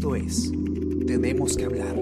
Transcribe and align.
Esto 0.00 0.14
es 0.16 0.50
Tenemos 1.06 1.58
que 1.58 1.66
hablar. 1.66 1.94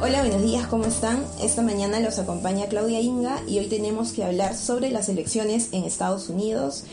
Hola, 0.00 0.22
buenos 0.22 0.40
días, 0.40 0.66
¿cómo 0.68 0.86
están? 0.86 1.22
Esta 1.42 1.60
mañana 1.60 2.00
los 2.00 2.18
acompaña 2.18 2.64
Claudia 2.68 2.98
Inga 2.98 3.42
y 3.46 3.58
hoy 3.58 3.66
tenemos 3.66 4.12
que 4.12 4.24
hablar 4.24 4.56
sobre 4.56 4.90
las 4.90 5.10
elecciones 5.10 5.68
en 5.72 5.84
Estados 5.84 6.30
Unidos. 6.30 6.84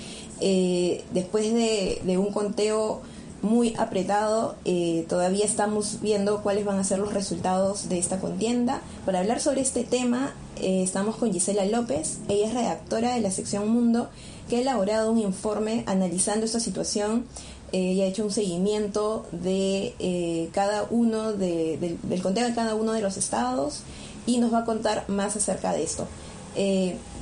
Eh, 0.42 1.06
después 1.14 1.54
de, 1.54 2.18
un 2.18 2.34
conteo 2.34 3.00
muy 3.42 3.74
apretado. 3.78 4.56
Eh, 4.66 5.06
todavía 5.08 5.46
estamos 5.46 6.00
viendo 6.02 6.44
cuáles 6.44 6.66
van 6.66 6.78
a 6.78 6.84
ser 6.84 7.00
los 7.00 7.14
resultados 7.14 7.88
de 7.88 8.00
esta 8.00 8.20
contienda. 8.20 8.82
Para 9.06 9.20
hablar 9.20 9.40
sobre 9.40 9.62
este 9.62 9.86
tema, 9.86 10.34
eh, 10.62 10.84
estamos 10.84 11.16
con 11.16 11.32
Gisela 11.32 11.66
López. 11.66 12.20
Ella 12.28 12.48
es 12.48 12.54
redactora 12.54 13.14
de 13.16 13.22
la 13.22 13.32
sección 13.32 13.70
Mundo, 13.70 14.10
que 14.50 14.58
ha 14.58 14.62
elaborado 14.62 15.12
un 15.12 15.20
informe 15.20 15.84
analizando 15.88 16.46
esta 16.46 16.60
situación 16.60 17.26
eh, 17.72 17.94
y 17.94 18.02
ha 18.02 18.06
hecho 18.06 18.24
un 18.24 18.32
seguimiento 18.32 19.26
de 19.32 20.50
cada 20.54 20.84
uno 20.90 21.34
de, 21.34 21.98
del 22.04 22.22
conteo 22.22 22.48
de 22.48 22.54
cada 22.54 22.76
uno 22.76 22.94
de 22.94 23.02
los 23.02 23.18
estados 23.18 23.82
y 24.26 24.40
nos 24.40 24.54
va 24.54 24.60
a 24.60 24.66
contar 24.66 25.06
más 25.10 25.36
acerca 25.36 25.74
de 25.74 25.84
esto. 25.84 26.08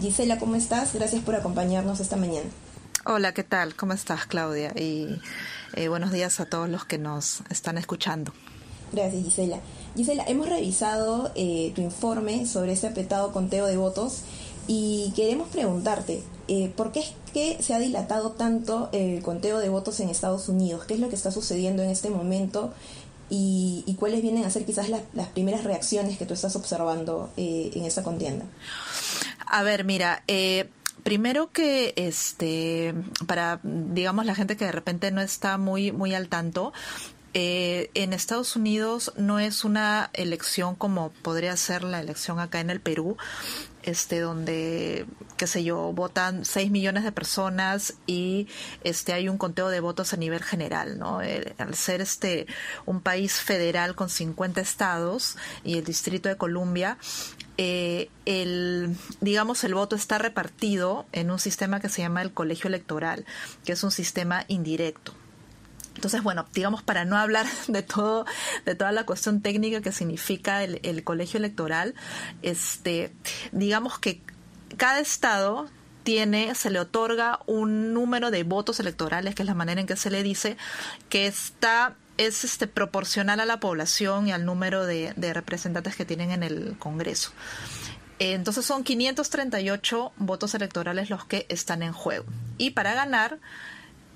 Gisela, 0.02 0.39
¿cómo 0.39 0.55
estás? 0.55 0.94
Gracias 0.94 1.23
por 1.23 1.36
acompañarnos 1.36 1.99
esta 1.99 2.16
mañana. 2.16 2.49
Hola, 3.08 3.36
¿qué 3.36 3.44
tal? 3.44 3.75
¿Cómo 3.75 3.94
estás, 3.94 4.25
Claudia? 4.25 4.72
Y 4.75 5.22
eh, 5.75 5.89
buenos 5.89 6.11
días 6.11 6.39
a 6.39 6.45
todos 6.45 6.67
los 6.67 6.86
que 6.86 6.97
nos 6.97 7.41
están 7.52 7.77
escuchando. 7.77 8.33
Gracias, 8.91 9.23
Gisela. 9.23 9.59
Gisela, 9.96 10.26
hemos 10.28 10.50
revisado 10.50 11.32
eh, 11.36 11.72
tu 11.74 11.82
informe 11.82 12.46
sobre 12.46 12.74
ese 12.74 12.88
apretado 12.88 13.32
conteo 13.32 13.66
de 13.66 13.78
votos 13.78 14.24
y 14.68 15.14
queremos 15.16 15.48
preguntarte, 15.50 16.22
eh, 16.48 16.72
¿por 16.76 16.92
qué 16.92 17.00
es 17.00 17.14
que 17.34 17.64
se 17.64 17.74
ha 17.74 17.80
dilatado 17.80 18.32
tanto 18.32 18.90
el 18.92 19.22
conteo 19.22 19.60
de 19.60 19.70
votos 19.70 20.00
en 20.02 20.10
Estados 20.10 20.50
Unidos? 20.50 20.86
¿Qué 20.86 20.96
es 20.96 21.00
lo 21.00 21.08
que 21.08 21.16
está 21.16 21.32
sucediendo 21.32 21.82
en 21.82 21.90
este 21.90 22.10
momento? 22.10 22.73
Y, 23.30 23.96
cuáles 23.98 24.22
vienen 24.22 24.44
a 24.44 24.52
ser 24.52 24.66
quizás 24.66 24.90
las 24.90 25.28
primeras 25.30 25.64
reacciones 25.64 26.18
que 26.18 26.26
tú 26.26 26.34
estás 26.36 26.56
observando 26.56 27.30
en 27.38 27.84
esta 27.84 28.04
contienda? 28.04 28.46
A 29.48 29.64
ver, 29.64 29.84
mira, 29.84 30.23
eh, 30.28 30.70
Primero 31.06 31.52
que 31.52 31.94
este 31.98 32.96
para 33.28 33.60
digamos 33.62 34.26
la 34.26 34.34
gente 34.34 34.58
que 34.58 34.66
de 34.66 34.72
repente 34.72 35.12
no 35.12 35.22
está 35.22 35.60
muy 35.60 35.92
muy 35.92 36.16
al 36.16 36.30
tanto, 36.30 36.73
eh, 37.38 37.91
en 37.95 38.14
Estados 38.14 38.55
Unidos 38.55 39.11
no 39.17 39.39
es 39.39 39.66
una 39.66 40.09
elección 40.14 40.73
como 40.73 41.11
podría 41.11 41.58
ser 41.58 41.83
la 41.83 42.00
elección 42.00 42.39
acá 42.39 42.61
en 42.61 42.69
el 42.69 42.80
Perú, 42.80 43.17
este 43.83 44.22
donde 44.22 45.05
qué 45.36 45.45
sé 45.45 45.66
yo 45.66 45.92
votan 45.92 46.45
6 46.45 46.72
millones 46.72 47.03
de 47.03 47.11
personas 47.11 47.95
y 48.08 48.47
este 48.86 49.11
hay 49.11 49.27
un 49.27 49.38
conteo 49.38 49.67
de 49.67 49.81
votos 49.81 50.14
a 50.14 50.17
nivel 50.17 50.42
general 50.42 50.97
no 50.97 51.19
al 51.19 51.75
ser 51.75 52.02
este 52.02 52.47
un 52.86 53.02
país 53.02 53.33
federal 53.33 53.95
con 53.95 54.09
50 54.09 54.61
estados 54.61 55.36
y 55.64 55.77
el 55.77 55.83
distrito 55.83 56.30
de 56.30 56.38
Columbia 56.38 56.97
eh, 57.58 58.09
el, 58.25 58.95
digamos, 59.22 59.64
el 59.64 59.75
voto 59.75 59.95
está 59.95 60.17
repartido 60.17 61.05
en 61.11 61.31
un 61.31 61.39
sistema 61.39 61.80
que 61.80 61.89
se 61.89 62.02
llama 62.02 62.22
el 62.22 62.33
colegio 62.33 62.67
electoral, 62.67 63.25
que 63.64 63.73
es 63.73 63.83
un 63.83 63.92
sistema 63.92 64.44
indirecto. 64.49 65.14
Entonces, 65.96 66.22
bueno, 66.24 66.46
digamos, 66.54 66.84
para 66.84 67.06
no 67.06 67.18
hablar 67.18 67.48
de 67.68 67.82
todo, 67.82 68.26
de 68.66 68.76
toda 68.76 68.92
la 68.92 69.06
cuestión 69.06 69.42
técnica 69.42 69.82
que 69.82 69.92
significa 69.92 70.64
el, 70.64 71.04
colegio 71.04 71.38
electoral, 71.38 71.96
este, 72.42 73.14
digamos 73.52 74.00
que 74.00 74.22
cada 74.78 75.00
estado 75.00 75.67
tiene, 76.04 76.54
se 76.55 76.70
le 76.70 76.80
otorga 76.80 77.39
un 77.48 77.94
número 77.94 78.30
de 78.30 78.44
votos 78.44 78.80
electorales, 78.80 79.36
que 79.36 79.42
es 79.42 79.48
la 79.48 79.55
manera 79.55 79.82
en 79.82 79.88
que 79.88 79.95
se 79.95 80.11
le 80.11 80.22
dice, 80.22 80.58
que 81.10 81.28
está 81.28 81.95
es 82.17 82.44
este, 82.44 82.67
proporcional 82.67 83.39
a 83.39 83.45
la 83.45 83.60
población 83.60 84.28
y 84.28 84.32
al 84.32 84.45
número 84.45 84.86
de, 84.86 85.14
representantes 85.34 85.95
que 85.95 86.05
tienen 86.05 86.32
en 86.32 86.44
el 86.44 86.78
Congreso. 86.78 87.32
Entonces 88.20 88.66
son 88.66 88.84
538 88.84 90.14
votos 90.17 90.54
electorales 90.54 91.10
los 91.10 91.26
que 91.26 91.45
están 91.50 91.84
en 91.84 91.92
juego. 91.92 92.26
Y 92.58 92.72
para 92.72 92.94
ganar, 92.94 93.39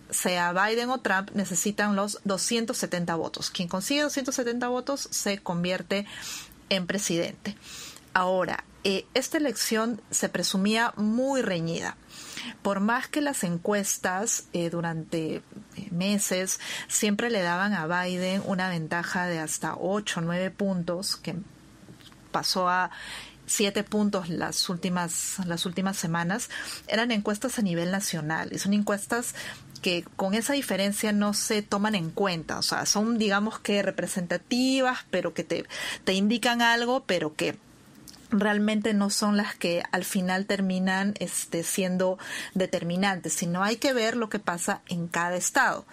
sea 0.09 0.53
Biden 0.53 0.89
o 0.89 0.99
Trump, 0.99 1.31
necesitan 1.33 1.95
los 1.95 2.19
270 2.23 3.15
votos. 3.15 3.49
Quien 3.49 3.67
consigue 3.67 4.01
270 4.01 4.67
votos 4.67 5.07
se 5.11 5.39
convierte 5.39 6.05
en 6.69 6.87
presidente. 6.87 7.55
Ahora, 8.13 8.63
eh, 8.83 9.05
esta 9.13 9.37
elección 9.37 10.01
se 10.09 10.29
presumía 10.29 10.93
muy 10.95 11.41
reñida. 11.41 11.97
Por 12.61 12.79
más 12.79 13.07
que 13.07 13.21
las 13.21 13.43
encuestas 13.43 14.45
eh, 14.53 14.69
durante 14.69 15.35
eh, 15.35 15.43
meses 15.91 16.59
siempre 16.87 17.29
le 17.29 17.41
daban 17.41 17.73
a 17.73 17.87
Biden 17.87 18.41
una 18.45 18.69
ventaja 18.69 19.27
de 19.27 19.39
hasta 19.39 19.75
8 19.75 20.19
o 20.19 20.23
9 20.23 20.51
puntos, 20.51 21.17
que 21.17 21.35
pasó 22.31 22.69
a 22.69 22.91
7 23.47 23.83
puntos 23.83 24.29
las 24.29 24.69
últimas, 24.69 25.39
las 25.45 25.65
últimas 25.65 25.97
semanas, 25.97 26.49
eran 26.87 27.11
encuestas 27.11 27.59
a 27.59 27.61
nivel 27.61 27.91
nacional 27.91 28.53
y 28.53 28.59
son 28.59 28.73
encuestas 28.73 29.35
que 29.79 30.05
con 30.15 30.33
esa 30.33 30.53
diferencia 30.53 31.11
no 31.11 31.33
se 31.33 31.61
toman 31.61 31.95
en 31.95 32.09
cuenta, 32.09 32.59
o 32.59 32.61
sea, 32.61 32.85
son 32.85 33.17
digamos 33.17 33.59
que 33.59 33.81
representativas, 33.81 34.99
pero 35.09 35.33
que 35.33 35.43
te, 35.43 35.65
te 36.03 36.13
indican 36.13 36.61
algo, 36.61 37.03
pero 37.05 37.35
que 37.35 37.57
realmente 38.31 38.93
no 38.93 39.09
son 39.09 39.37
las 39.37 39.55
que 39.55 39.83
al 39.91 40.05
final 40.05 40.45
terminan 40.45 41.15
este, 41.19 41.63
siendo 41.63 42.17
determinantes, 42.53 43.33
sino 43.33 43.63
hay 43.63 43.77
que 43.77 43.93
ver 43.93 44.15
lo 44.15 44.29
que 44.29 44.39
pasa 44.39 44.81
en 44.87 45.07
cada 45.07 45.35
estado. 45.35 45.85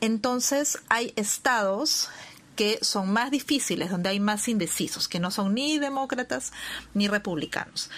Entonces 0.00 0.78
hay 0.88 1.12
estados 1.16 2.10
que 2.56 2.78
son 2.80 3.12
más 3.12 3.30
difíciles, 3.30 3.90
donde 3.90 4.08
hay 4.08 4.18
más 4.18 4.48
indecisos, 4.48 5.08
que 5.08 5.20
no 5.20 5.30
son 5.30 5.54
ni 5.54 5.78
demócratas 5.78 6.52
ni 6.94 7.06
republicanos. 7.06 7.90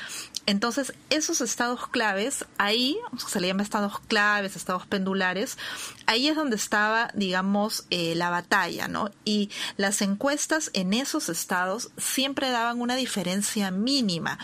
Entonces, 0.48 0.94
esos 1.10 1.42
estados 1.42 1.88
claves, 1.88 2.46
ahí, 2.56 2.96
se 3.18 3.38
le 3.38 3.48
llama 3.48 3.62
estados 3.62 4.00
claves, 4.00 4.56
estados 4.56 4.86
pendulares, 4.86 5.58
ahí 6.06 6.26
es 6.26 6.36
donde 6.36 6.56
estaba, 6.56 7.10
digamos, 7.12 7.84
eh, 7.90 8.14
la 8.14 8.30
batalla, 8.30 8.88
¿no? 8.88 9.10
Y 9.26 9.50
las 9.76 10.00
encuestas 10.00 10.70
en 10.72 10.94
esos 10.94 11.28
estados 11.28 11.90
siempre 11.98 12.48
daban 12.48 12.80
una 12.80 12.96
diferencia 12.96 13.70
mínima 13.70 14.38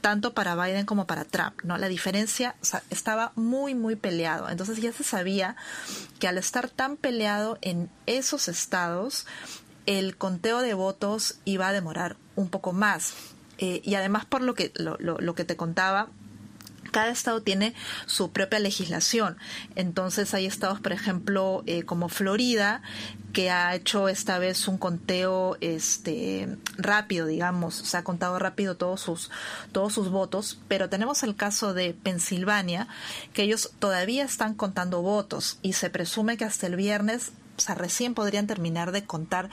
tanto 0.00 0.32
para 0.32 0.56
Biden 0.56 0.86
como 0.86 1.06
para 1.06 1.26
Trump, 1.26 1.60
¿no? 1.64 1.76
La 1.76 1.88
diferencia 1.88 2.56
estaba 2.88 3.32
muy, 3.36 3.74
muy 3.74 3.94
peleado. 3.94 4.48
Entonces 4.48 4.80
ya 4.80 4.90
se 4.90 5.04
sabía 5.04 5.54
que 6.18 6.28
al 6.28 6.38
estar 6.38 6.70
tan 6.70 6.96
peleado 6.96 7.58
en 7.60 7.90
esos 8.06 8.48
estados, 8.48 9.26
el 9.84 10.16
conteo 10.16 10.60
de 10.60 10.72
votos 10.72 11.36
iba 11.44 11.68
a 11.68 11.72
demorar 11.72 12.16
un 12.36 12.48
poco 12.48 12.72
más. 12.72 13.12
Eh, 13.62 13.80
y 13.84 13.94
además 13.94 14.24
por 14.24 14.42
lo 14.42 14.54
que, 14.54 14.72
lo, 14.74 14.96
lo, 14.98 15.34
que 15.36 15.44
te 15.44 15.54
contaba, 15.54 16.08
cada 16.90 17.12
estado 17.12 17.42
tiene 17.42 17.74
su 18.06 18.32
propia 18.32 18.58
legislación. 18.58 19.36
Entonces 19.76 20.34
hay 20.34 20.46
estados, 20.46 20.80
por 20.80 20.90
ejemplo, 20.90 21.62
eh, 21.66 21.84
como 21.84 22.08
Florida, 22.08 22.82
que 23.32 23.52
ha 23.52 23.72
hecho 23.76 24.08
esta 24.08 24.40
vez 24.40 24.66
un 24.66 24.78
conteo 24.78 25.58
este 25.60 26.58
rápido, 26.76 27.28
digamos, 27.28 27.76
se 27.76 27.96
ha 27.96 28.02
contado 28.02 28.36
rápido 28.40 28.76
todos 28.76 29.00
sus 29.00 29.30
todos 29.70 29.92
sus 29.92 30.10
votos, 30.10 30.58
pero 30.66 30.88
tenemos 30.88 31.22
el 31.22 31.36
caso 31.36 31.72
de 31.72 31.94
Pensilvania, 31.94 32.88
que 33.32 33.44
ellos 33.44 33.70
todavía 33.78 34.24
están 34.24 34.54
contando 34.54 35.02
votos 35.02 35.60
y 35.62 35.74
se 35.74 35.88
presume 35.88 36.36
que 36.36 36.46
hasta 36.46 36.66
el 36.66 36.74
viernes 36.74 37.30
o 37.56 37.60
sea, 37.60 37.74
recién 37.74 38.14
podrían 38.14 38.46
terminar 38.46 38.92
de 38.92 39.04
contar 39.04 39.50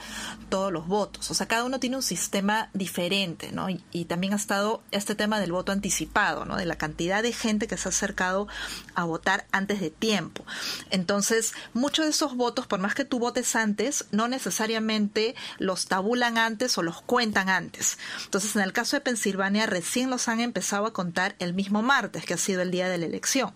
todos 0.48 0.72
los 0.72 0.86
votos. 0.86 1.30
O 1.30 1.34
sea, 1.34 1.46
cada 1.46 1.64
uno 1.64 1.80
tiene 1.80 1.96
un 1.96 2.02
sistema 2.02 2.70
diferente, 2.72 3.52
¿no? 3.52 3.68
Y, 3.68 4.04
también 4.10 4.32
ha 4.32 4.36
estado 4.36 4.82
este 4.90 5.14
tema 5.14 5.38
del 5.38 5.52
voto 5.52 5.70
anticipado, 5.70 6.44
¿no? 6.44 6.56
De 6.56 6.64
la 6.64 6.74
cantidad 6.76 7.22
de 7.22 7.32
gente 7.32 7.68
que 7.68 7.76
se 7.76 7.88
ha 7.88 7.90
acercado 7.90 8.48
a 8.94 9.04
votar 9.04 9.46
antes 9.52 9.80
de 9.80 9.90
tiempo. 9.90 10.44
Entonces, 10.90 11.52
muchos 11.74 12.06
de 12.06 12.10
esos 12.10 12.34
votos, 12.34 12.66
por 12.66 12.80
más 12.80 12.94
que 12.94 13.04
tú 13.04 13.20
votes 13.20 13.54
antes, 13.54 14.06
no 14.10 14.26
necesariamente 14.26 15.36
los 15.58 15.86
tabulan 15.86 16.38
antes 16.38 16.76
o 16.78 16.82
los 16.82 17.02
cuentan 17.02 17.48
antes. 17.48 17.98
Entonces, 18.24 18.56
en 18.56 18.62
el 18.62 18.72
caso 18.72 18.96
de 18.96 19.02
Pensilvania, 19.02 19.66
recién 19.66 20.10
los 20.10 20.26
han 20.26 20.40
empezado 20.40 20.86
a 20.86 20.92
contar 20.92 21.36
el 21.38 21.54
mismo 21.54 21.82
martes, 21.82 22.24
que 22.24 22.34
ha 22.34 22.38
sido 22.38 22.62
el 22.62 22.70
día 22.70 22.88
de 22.88 22.98
la 22.98 23.06
elección. 23.06 23.52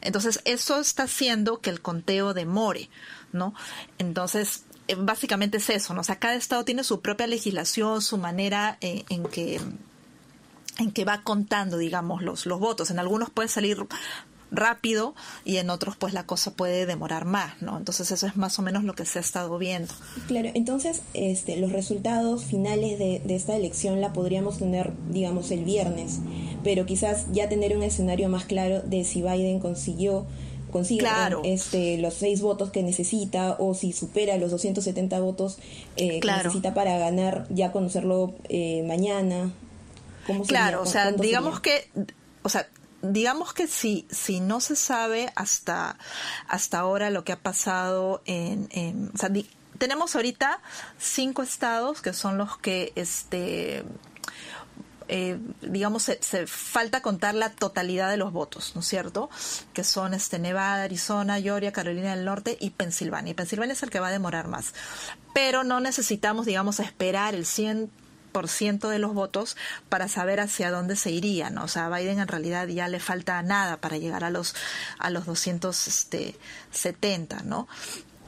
Entonces, 0.00 0.40
eso 0.44 0.80
está 0.80 1.02
haciendo 1.02 1.60
que 1.60 1.70
el 1.70 1.82
conteo 1.82 2.32
demore. 2.32 2.88
¿No? 3.32 3.54
Entonces, 3.98 4.64
eh, 4.88 4.96
básicamente 4.98 5.58
es 5.58 5.70
eso, 5.70 5.94
¿no? 5.94 6.04
Sea, 6.04 6.16
cada 6.16 6.34
estado 6.34 6.64
tiene 6.64 6.84
su 6.84 7.00
propia 7.00 7.26
legislación, 7.26 8.02
su 8.02 8.18
manera 8.18 8.78
eh, 8.80 9.04
en, 9.08 9.24
que 9.24 9.60
en 10.78 10.90
que 10.92 11.04
va 11.04 11.22
contando, 11.22 11.78
digamos, 11.78 12.22
los, 12.22 12.46
los 12.46 12.58
votos. 12.58 12.90
En 12.90 12.98
algunos 12.98 13.30
puede 13.30 13.48
salir 13.48 13.86
rápido 14.50 15.14
y 15.44 15.58
en 15.58 15.70
otros 15.70 15.96
pues 15.96 16.12
la 16.12 16.26
cosa 16.26 16.52
puede 16.52 16.86
demorar 16.86 17.24
más, 17.24 17.60
¿no? 17.62 17.76
Entonces 17.76 18.10
eso 18.10 18.26
es 18.26 18.36
más 18.36 18.58
o 18.58 18.62
menos 18.62 18.84
lo 18.84 18.94
que 18.94 19.04
se 19.04 19.18
ha 19.18 19.22
estado 19.22 19.56
viendo. 19.58 19.92
Claro, 20.26 20.50
entonces 20.54 21.02
este, 21.14 21.56
los 21.56 21.72
resultados 21.72 22.44
finales 22.44 22.98
de, 22.98 23.22
de 23.24 23.36
esta 23.36 23.56
elección 23.56 24.00
la 24.00 24.12
podríamos 24.12 24.58
tener, 24.58 24.92
digamos, 25.10 25.50
el 25.50 25.64
viernes, 25.64 26.18
pero 26.64 26.86
quizás 26.86 27.26
ya 27.32 27.48
tener 27.48 27.76
un 27.76 27.82
escenario 27.82 28.28
más 28.28 28.44
claro 28.44 28.82
de 28.82 29.04
si 29.04 29.22
Biden 29.22 29.60
consiguió 29.60 30.26
consigue 30.70 31.08
este, 31.44 31.98
los 31.98 32.14
seis 32.14 32.40
votos 32.40 32.70
que 32.70 32.82
necesita 32.82 33.56
o 33.58 33.74
si 33.74 33.92
supera 33.92 34.36
los 34.36 34.50
270 34.50 35.20
votos 35.20 35.58
eh, 35.96 36.20
que 36.20 36.26
necesita 36.30 36.74
para 36.74 36.98
ganar, 36.98 37.46
ya 37.50 37.72
conocerlo 37.72 38.34
eh, 38.48 38.84
mañana. 38.86 39.52
¿Cómo 40.26 40.44
claro, 40.44 40.82
o 40.82 40.86
sea, 40.86 41.12
digamos 41.12 41.60
que, 41.60 41.90
o 42.42 42.48
sea, 42.48 42.68
digamos 43.02 43.52
que 43.52 43.66
si, 43.66 44.06
si 44.10 44.40
no 44.40 44.60
se 44.60 44.76
sabe 44.76 45.32
hasta, 45.34 45.98
hasta 46.46 46.78
ahora 46.78 47.10
lo 47.10 47.24
que 47.24 47.32
ha 47.32 47.40
pasado 47.40 48.22
en, 48.26 48.68
en 48.70 49.10
o 49.14 49.18
sea, 49.18 49.30
tenemos 49.78 50.14
ahorita 50.14 50.60
cinco 50.98 51.42
estados 51.42 52.02
que 52.02 52.12
son 52.12 52.36
los 52.36 52.58
que 52.58 52.92
este 52.96 53.82
eh, 55.12 55.40
digamos, 55.60 56.04
se, 56.04 56.46
falta 56.46 57.02
contar 57.02 57.34
la 57.34 57.50
totalidad 57.50 58.08
de 58.08 58.16
los 58.16 58.32
votos, 58.32 58.76
¿no 58.76 58.80
es 58.80 58.86
cierto? 58.86 59.28
Que 59.72 59.82
son 59.82 60.14
este 60.14 60.38
Nevada, 60.38 60.84
Arizona, 60.84 61.40
Georgia, 61.40 61.72
Carolina 61.72 62.14
del 62.14 62.24
Norte 62.24 62.56
y 62.60 62.70
Pensilvania. 62.70 63.32
Y 63.32 63.34
Pensilvania 63.34 63.72
es 63.72 63.82
el 63.82 63.90
que 63.90 63.98
va 63.98 64.06
a 64.06 64.12
demorar 64.12 64.46
más. 64.46 64.72
Pero 65.34 65.64
no 65.64 65.80
necesitamos, 65.80 66.46
digamos, 66.46 66.78
esperar 66.78 67.34
el 67.34 67.44
100 67.44 67.90
de 68.32 68.98
los 69.00 69.12
votos 69.12 69.56
para 69.88 70.06
saber 70.06 70.38
hacia 70.38 70.70
dónde 70.70 70.94
se 70.94 71.10
iría, 71.10 71.50
¿no? 71.50 71.64
O 71.64 71.68
sea, 71.68 71.86
a 71.86 71.98
Biden 71.98 72.20
en 72.20 72.28
realidad 72.28 72.68
ya 72.68 72.86
le 72.86 73.00
falta 73.00 73.42
nada 73.42 73.78
para 73.78 73.98
llegar 73.98 74.22
a 74.22 74.30
los 74.30 74.54
a 74.98 75.10
los 75.10 75.26
270, 75.26 77.42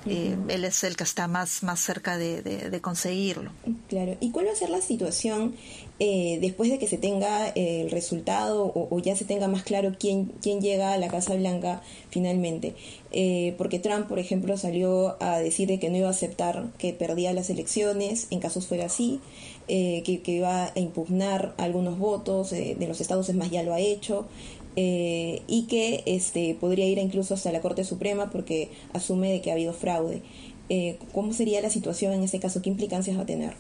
Eh, 0.07 0.37
él 0.49 0.65
es 0.65 0.83
el 0.85 0.97
que 0.97 1.05
está 1.05 1.29
más, 1.29 1.63
más 1.63 1.81
cerca 1.81 2.19
de, 2.19 2.81
conseguirlo. 2.81 3.53
Claro. 3.89 4.17
¿Y 4.21 4.31
cuál 4.31 4.47
va 4.47 4.53
a 4.53 4.57
ser 4.57 4.71
la 4.71 4.81
situación 4.81 5.55
eh, 5.99 6.39
después 6.41 6.71
de 6.71 6.79
que 6.79 6.89
se 6.89 6.99
tenga 6.99 7.49
el 7.51 7.91
resultado 7.91 8.73
o, 8.75 8.99
ya 8.99 9.15
se 9.15 9.25
tenga 9.25 9.47
más 9.47 9.63
claro 9.63 9.93
quién, 9.99 10.33
quién 10.43 10.61
llega 10.61 10.93
a 10.93 10.99
la 10.99 11.09
Casa 11.09 11.35
Blanca 11.35 11.83
finalmente? 12.11 12.75
Eh, 13.13 13.55
porque 13.59 13.79
Trump, 13.79 14.09
por 14.09 14.19
ejemplo, 14.19 14.57
salió 14.57 15.17
a 15.23 15.39
decir 15.39 15.79
que 15.79 15.91
no 15.91 15.97
iba 15.97 16.09
a 16.09 16.13
aceptar 16.13 16.71
que 16.79 16.93
perdía 16.93 17.33
las 17.33 17.51
elecciones 17.51 18.27
en 18.31 18.41
casos 18.41 18.67
fuera 18.67 18.87
así, 18.87 19.21
que, 19.69 20.21
que, 20.23 20.33
iba 20.33 20.65
a 20.65 20.79
impugnar 20.79 21.55
algunos 21.57 21.99
votos 21.99 22.51
de 22.51 22.87
los 22.87 23.01
estados, 23.01 23.29
es 23.31 23.37
más, 23.37 23.51
ya 23.51 23.63
lo 23.63 23.73
ha 23.73 23.81
hecho. 23.81 24.27
Eh, 24.75 25.43
y 25.47 25.67
que 25.67 26.03
este, 26.07 26.57
podría 26.59 26.87
ir 26.87 26.99
incluso 26.99 27.35
hasta 27.35 27.53
la 27.53 27.61
Corte 27.61 27.85
Suprema 27.85 28.31
porque 28.31 28.71
asume 28.93 29.31
de 29.31 29.41
que 29.41 29.51
ha 29.51 29.55
habido 29.55 29.73
fraude. 29.75 30.23
Eh, 30.69 30.99
¿Cómo 31.13 31.33
sería 31.33 31.61
la 31.61 31.71
situación 31.71 32.13
en 32.15 32.23
este 32.23 32.41
caso? 32.41 32.63
¿Qué 32.63 32.71
implicancias 32.71 33.19
va 33.19 33.23
a 33.23 33.27
tener? 33.27 33.55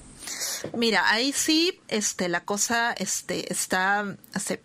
Mira, 0.74 1.10
ahí 1.10 1.32
sí 1.32 1.78
este, 1.88 2.28
la 2.28 2.44
cosa 2.44 2.92
este, 2.92 3.52
está, 3.52 4.16
se 4.40 4.60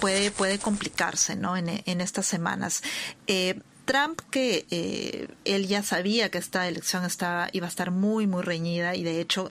puede, 0.00 0.30
puede 0.30 0.58
complicarse 0.58 1.34
¿no? 1.34 1.56
en, 1.56 1.82
en 1.84 2.00
estas 2.00 2.26
semanas. 2.26 2.82
Eh, 3.26 3.58
Trump, 3.88 4.20
que 4.30 4.66
eh, 4.70 5.28
él 5.46 5.66
ya 5.66 5.82
sabía 5.82 6.30
que 6.30 6.36
esta 6.36 6.68
elección 6.68 7.06
estaba, 7.06 7.48
iba 7.52 7.64
a 7.64 7.70
estar 7.70 7.90
muy, 7.90 8.26
muy 8.26 8.42
reñida 8.42 8.94
y 8.94 9.02
de 9.02 9.18
hecho, 9.18 9.50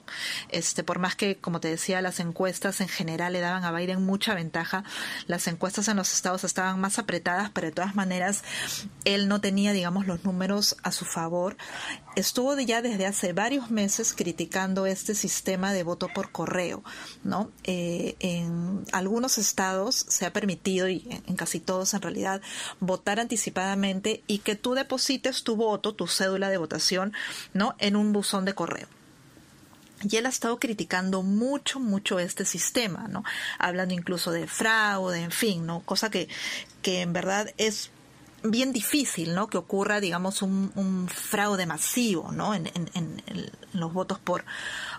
este, 0.50 0.84
por 0.84 1.00
más 1.00 1.16
que, 1.16 1.36
como 1.38 1.58
te 1.58 1.66
decía, 1.66 2.00
las 2.02 2.20
encuestas 2.20 2.80
en 2.80 2.86
general 2.86 3.32
le 3.32 3.40
daban 3.40 3.64
a 3.64 3.72
Biden 3.72 4.06
mucha 4.06 4.34
ventaja, 4.34 4.84
las 5.26 5.48
encuestas 5.48 5.88
en 5.88 5.96
los 5.96 6.12
estados 6.12 6.44
estaban 6.44 6.80
más 6.80 7.00
apretadas, 7.00 7.50
pero 7.50 7.66
de 7.66 7.72
todas 7.72 7.96
maneras 7.96 8.44
él 9.04 9.26
no 9.26 9.40
tenía, 9.40 9.72
digamos, 9.72 10.06
los 10.06 10.22
números 10.22 10.76
a 10.84 10.92
su 10.92 11.04
favor 11.04 11.56
estuvo 12.18 12.58
ya 12.58 12.82
desde 12.82 13.06
hace 13.06 13.32
varios 13.32 13.70
meses 13.70 14.12
criticando 14.12 14.86
este 14.86 15.14
sistema 15.14 15.72
de 15.72 15.84
voto 15.84 16.08
por 16.12 16.32
correo, 16.32 16.82
¿no? 17.22 17.50
Eh, 17.64 18.16
en 18.20 18.84
algunos 18.92 19.38
estados 19.38 19.94
se 20.08 20.26
ha 20.26 20.32
permitido, 20.32 20.88
y 20.88 21.06
en 21.26 21.36
casi 21.36 21.60
todos 21.60 21.94
en 21.94 22.02
realidad, 22.02 22.40
votar 22.80 23.20
anticipadamente 23.20 24.22
y 24.28 24.38
que 24.38 24.54
tú 24.54 24.74
deposites 24.74 25.42
tu 25.42 25.56
voto, 25.56 25.94
tu 25.94 26.06
cédula 26.06 26.50
de 26.50 26.58
votación, 26.58 27.12
¿no? 27.54 27.74
En 27.78 27.96
un 27.96 28.12
buzón 28.12 28.44
de 28.44 28.54
correo. 28.54 28.86
Y 30.08 30.16
él 30.16 30.26
ha 30.26 30.28
estado 30.28 30.60
criticando 30.60 31.22
mucho, 31.22 31.80
mucho 31.80 32.20
este 32.20 32.44
sistema, 32.44 33.08
¿no? 33.08 33.24
Hablando 33.58 33.94
incluso 33.94 34.30
de 34.30 34.46
fraude, 34.46 35.22
en 35.22 35.32
fin, 35.32 35.66
¿no? 35.66 35.80
Cosa 35.80 36.08
que, 36.08 36.28
que 36.82 37.00
en 37.00 37.12
verdad 37.12 37.52
es 37.56 37.90
bien 38.44 38.72
difícil, 38.72 39.34
¿no? 39.34 39.48
Que 39.48 39.58
ocurra, 39.58 39.98
digamos, 40.00 40.42
un, 40.42 41.08
fraude 41.08 41.66
masivo, 41.66 42.30
¿no? 42.30 42.54
En, 42.54 42.68
en, 42.68 42.90
en, 42.94 43.50
los 43.72 43.92
votos 43.92 44.18
por, 44.20 44.44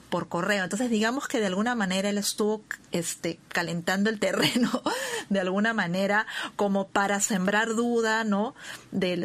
por 0.09 0.27
correo. 0.27 0.63
Entonces, 0.63 0.89
digamos 0.89 1.27
que 1.27 1.39
de 1.39 1.47
alguna 1.47 1.75
manera 1.75 2.09
él 2.09 2.17
estuvo 2.17 2.61
este, 2.91 3.39
calentando 3.49 4.09
el 4.09 4.19
terreno, 4.19 4.81
de 5.29 5.39
alguna 5.39 5.73
manera, 5.73 6.27
como 6.55 6.87
para 6.87 7.19
sembrar 7.19 7.69
duda, 7.75 8.23
¿no? 8.23 8.55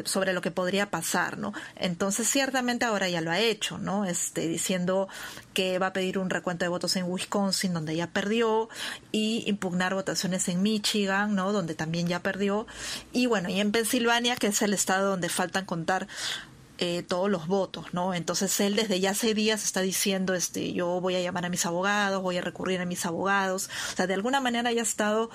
Sobre 0.04 0.32
lo 0.32 0.40
que 0.42 0.50
podría 0.50 0.90
pasar, 0.90 1.38
¿no? 1.38 1.52
Entonces, 1.76 2.28
ciertamente 2.28 2.84
ahora 2.84 3.08
ya 3.08 3.20
lo 3.20 3.30
ha 3.30 3.38
hecho, 3.38 3.78
¿no? 3.78 4.04
Este, 4.04 4.46
diciendo 4.46 5.08
que 5.52 5.78
va 5.78 5.88
a 5.88 5.92
pedir 5.92 6.18
un 6.18 6.30
recuento 6.30 6.64
de 6.64 6.68
votos 6.68 6.96
en 6.96 7.10
Wisconsin, 7.10 7.72
donde 7.72 7.96
ya 7.96 8.08
perdió, 8.08 8.68
y 9.12 9.44
impugnar 9.46 9.94
votaciones 9.94 10.48
en 10.48 10.62
Michigan, 10.62 11.34
¿no? 11.34 11.52
Donde 11.52 11.74
también 11.74 12.06
ya 12.06 12.20
perdió. 12.20 12.66
Y 13.12 13.26
bueno, 13.26 13.48
y 13.48 13.60
en 13.60 13.72
Pensilvania, 13.72 14.36
que 14.36 14.48
es 14.48 14.62
el 14.62 14.74
estado 14.74 15.10
donde 15.10 15.28
faltan 15.28 15.64
contar 15.64 16.06
eh, 16.78 17.02
todos 17.02 17.30
los 17.30 17.46
votos, 17.46 17.86
¿no? 17.92 18.14
Entonces 18.14 18.58
él 18.60 18.74
desde 18.74 18.98
ya 19.00 19.10
hace 19.10 19.34
días 19.34 19.64
está 19.64 19.80
diciendo, 19.80 20.34
este, 20.34 20.72
yo 20.72 21.00
voy 21.00 21.14
a 21.14 21.20
llamar 21.20 21.44
a 21.44 21.48
mis 21.48 21.66
abogados, 21.66 22.22
voy 22.22 22.36
a 22.38 22.40
recurrir 22.40 22.80
a 22.80 22.84
mis 22.84 23.06
abogados, 23.06 23.70
o 23.92 23.96
sea, 23.96 24.06
de 24.06 24.14
alguna 24.14 24.40
manera 24.40 24.72
ya 24.72 24.80
ha 24.80 24.84
estado 24.84 25.30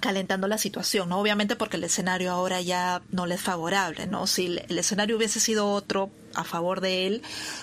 calentando 0.00 0.46
la 0.46 0.58
situación, 0.58 1.08
¿no? 1.08 1.18
Obviamente 1.18 1.56
porque 1.56 1.78
el 1.78 1.84
escenario 1.84 2.30
ahora 2.30 2.60
ya 2.60 3.02
no 3.10 3.26
le 3.26 3.34
es 3.36 3.40
favorable, 3.40 4.06
¿no? 4.06 4.26
Si 4.26 4.46
el 4.68 4.78
escenario 4.78 5.16
hubiese 5.16 5.40
sido 5.40 5.70
otro 5.70 6.10
a 6.34 6.44
favor 6.44 6.80
de 6.80 7.06
él, 7.06 7.22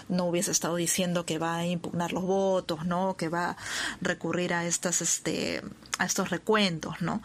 no 0.10 0.26
hubiese 0.26 0.52
estado 0.52 0.76
diciendo 0.76 1.26
que 1.26 1.38
va 1.38 1.58
a 1.58 1.66
impugnar 1.66 2.12
los 2.12 2.24
votos, 2.24 2.86
¿no? 2.86 3.16
Que 3.16 3.30
va 3.30 3.52
a 3.52 3.58
recurrir 4.02 4.54
a 4.54 4.66
estas, 4.66 5.02
este, 5.02 5.62
a 6.00 6.06
estos 6.06 6.32
recuentos, 6.32 7.02
¿no? 7.02 7.22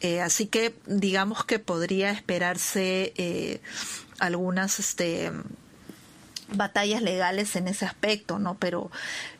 Eh, 0.00 0.22
así 0.22 0.46
que 0.46 0.74
digamos 0.86 1.44
que 1.44 1.58
podría 1.58 2.10
esperarse 2.10 3.12
eh, 3.16 3.60
algunas, 4.18 4.78
este, 4.78 5.32
batallas 6.48 7.02
legales 7.02 7.56
en 7.56 7.68
ese 7.68 7.84
aspecto, 7.84 8.38
¿no? 8.38 8.56
Pero 8.56 8.90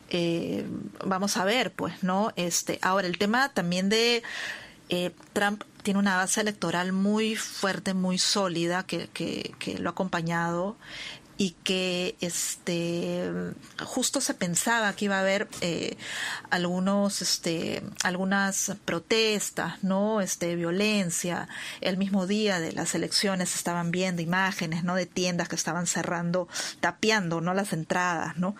eh, 0.09 0.65
vamos 1.05 1.37
a 1.37 1.45
ver, 1.45 1.71
pues, 1.71 2.03
¿no? 2.03 2.31
Este, 2.35 2.79
ahora 2.81 3.07
el 3.07 3.17
tema 3.17 3.49
también 3.49 3.89
de 3.89 4.23
eh, 4.89 5.11
Trump 5.33 5.63
tiene 5.83 5.99
una 5.99 6.17
base 6.17 6.41
electoral 6.41 6.91
muy 6.91 7.35
fuerte, 7.35 7.93
muy 7.93 8.17
sólida, 8.17 8.83
que, 8.83 9.07
que, 9.07 9.77
lo 9.79 9.89
ha 9.89 9.91
acompañado 9.91 10.75
y 11.37 11.51
que 11.63 12.15
este 12.19 13.31
justo 13.85 14.21
se 14.21 14.33
pensaba 14.33 14.93
que 14.93 15.05
iba 15.05 15.17
a 15.17 15.21
haber 15.21 15.47
eh, 15.61 15.95
algunos 16.49 17.21
este 17.21 17.83
algunas 18.03 18.73
protestas 18.85 19.83
no 19.83 20.21
este 20.21 20.55
violencia. 20.55 21.47
El 21.81 21.97
mismo 21.97 22.25
día 22.25 22.59
de 22.59 22.71
las 22.71 22.95
elecciones 22.95 23.55
estaban 23.55 23.91
viendo 23.91 24.21
imágenes 24.21 24.83
no 24.83 24.95
de 24.95 25.05
tiendas 25.05 25.47
que 25.47 25.55
estaban 25.55 25.85
cerrando 25.85 26.47
tapiando 26.79 27.39
no 27.41 27.53
las 27.53 27.73
entradas 27.73 28.37
no 28.37 28.55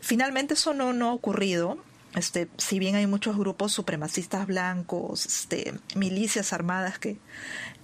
finalmente 0.00 0.54
eso 0.54 0.74
no 0.74 0.92
no 0.92 1.10
ha 1.10 1.14
ocurrido. 1.14 1.78
Este, 2.14 2.48
si 2.56 2.78
bien 2.78 2.96
hay 2.96 3.06
muchos 3.06 3.36
grupos 3.36 3.72
supremacistas 3.72 4.46
blancos, 4.46 5.26
este, 5.26 5.74
milicias 5.94 6.54
armadas 6.54 6.98
que 6.98 7.18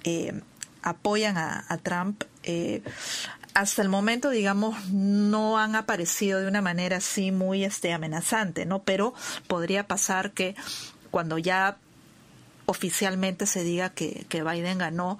eh, 0.02 0.40
apoyan 0.82 1.36
a, 1.36 1.78
Trump, 1.82 2.24
eh, 2.42 2.82
hasta 3.54 3.82
el 3.82 3.88
momento, 3.88 4.30
digamos, 4.30 4.88
no 4.90 5.58
han 5.58 5.76
aparecido 5.76 6.40
de 6.40 6.48
una 6.48 6.60
manera 6.60 6.96
así 6.96 7.30
muy 7.30 7.64
este, 7.64 7.92
amenazante, 7.92 8.66
¿no? 8.66 8.82
Pero 8.82 9.14
podría 9.46 9.86
pasar 9.86 10.32
que 10.32 10.56
cuando 11.10 11.38
ya 11.38 11.78
oficialmente 12.66 13.46
se 13.46 13.62
diga 13.62 13.90
que, 13.90 14.26
que 14.28 14.42
Biden 14.42 14.78
ganó, 14.78 15.18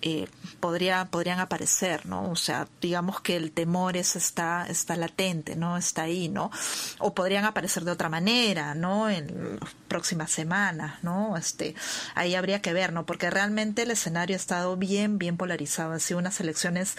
eh, 0.00 0.26
podría, 0.60 1.06
podrían 1.06 1.38
aparecer, 1.38 2.06
¿no? 2.06 2.30
O 2.30 2.36
sea, 2.36 2.66
digamos 2.80 3.20
que 3.20 3.36
el 3.36 3.52
temor 3.52 3.96
es, 3.96 4.16
está, 4.16 4.66
está 4.68 4.96
latente, 4.96 5.56
¿no? 5.56 5.76
Está 5.76 6.02
ahí, 6.02 6.28
¿no? 6.28 6.50
O 6.98 7.14
podrían 7.14 7.44
aparecer 7.44 7.84
de 7.84 7.90
otra 7.90 8.08
manera, 8.08 8.74
¿no? 8.74 9.10
En 9.10 9.58
las 9.60 9.74
próximas 9.88 10.30
semanas, 10.30 11.02
¿no? 11.02 11.36
Este, 11.36 11.74
ahí 12.14 12.34
habría 12.34 12.62
que 12.62 12.72
ver, 12.72 12.92
¿no? 12.92 13.06
Porque 13.06 13.28
realmente 13.28 13.82
el 13.82 13.90
escenario 13.90 14.34
ha 14.34 14.38
estado 14.38 14.76
bien, 14.76 15.18
bien 15.18 15.36
polarizado. 15.36 15.92
Han 15.92 16.00
sido 16.00 16.18
unas 16.18 16.40
elecciones 16.40 16.96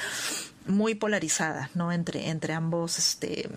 muy 0.70 0.96
polarizadas, 0.96 1.76
¿no? 1.76 1.92
Entre, 1.92 2.30
entre 2.30 2.54
ambos, 2.54 2.98
este, 2.98 3.50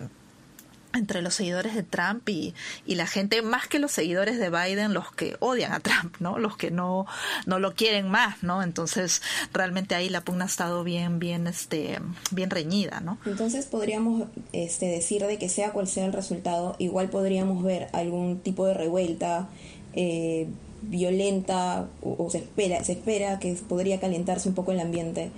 entre 0.93 1.21
los 1.21 1.33
seguidores 1.33 1.73
de 1.75 1.83
Trump 1.83 2.27
y, 2.29 2.53
y, 2.85 2.95
la 2.95 3.07
gente, 3.07 3.41
más 3.41 3.67
que 3.67 3.79
los 3.79 3.91
seguidores 3.91 4.39
de 4.39 4.49
Biden, 4.49 4.93
los 4.93 5.11
que 5.11 5.35
odian 5.39 5.73
a 5.73 5.79
Trump, 5.79 6.15
¿no? 6.19 6.37
Los 6.37 6.57
que 6.57 6.71
no, 6.71 7.05
no 7.45 7.59
lo 7.59 7.73
quieren 7.73 8.09
más, 8.09 8.43
¿no? 8.43 8.63
Entonces, 8.63 9.21
realmente 9.53 9.95
ahí 9.95 10.09
la 10.09 10.21
pugna 10.21 10.45
ha 10.45 10.47
estado 10.47 10.83
bien, 10.83 11.19
bien, 11.19 11.47
este, 11.47 11.99
bien 12.31 12.49
reñida, 12.49 12.99
¿no? 12.99 13.17
Entonces 13.25 13.65
podríamos 13.65 14.27
este, 14.51 14.87
decir 14.87 15.25
de 15.25 15.37
que 15.37 15.49
sea 15.49 15.71
cual 15.71 15.87
sea 15.87 16.05
el 16.05 16.13
resultado, 16.13 16.75
igual 16.79 17.09
podríamos 17.09 17.63
ver 17.63 17.87
algún 17.93 18.39
tipo 18.39 18.67
de 18.67 18.73
revuelta, 18.73 19.49
eh, 19.93 20.47
violenta 20.89 21.87
o, 22.01 22.29
se 22.29 22.39
espera 22.39 22.83
se 22.83 22.93
espera 22.93 23.39
que 23.39 23.53
podría 23.53 23.99
calentarse 23.99 24.49
un 24.49 24.55
poco 24.55 24.71
el 24.71 24.79
ambiente. 24.79 25.31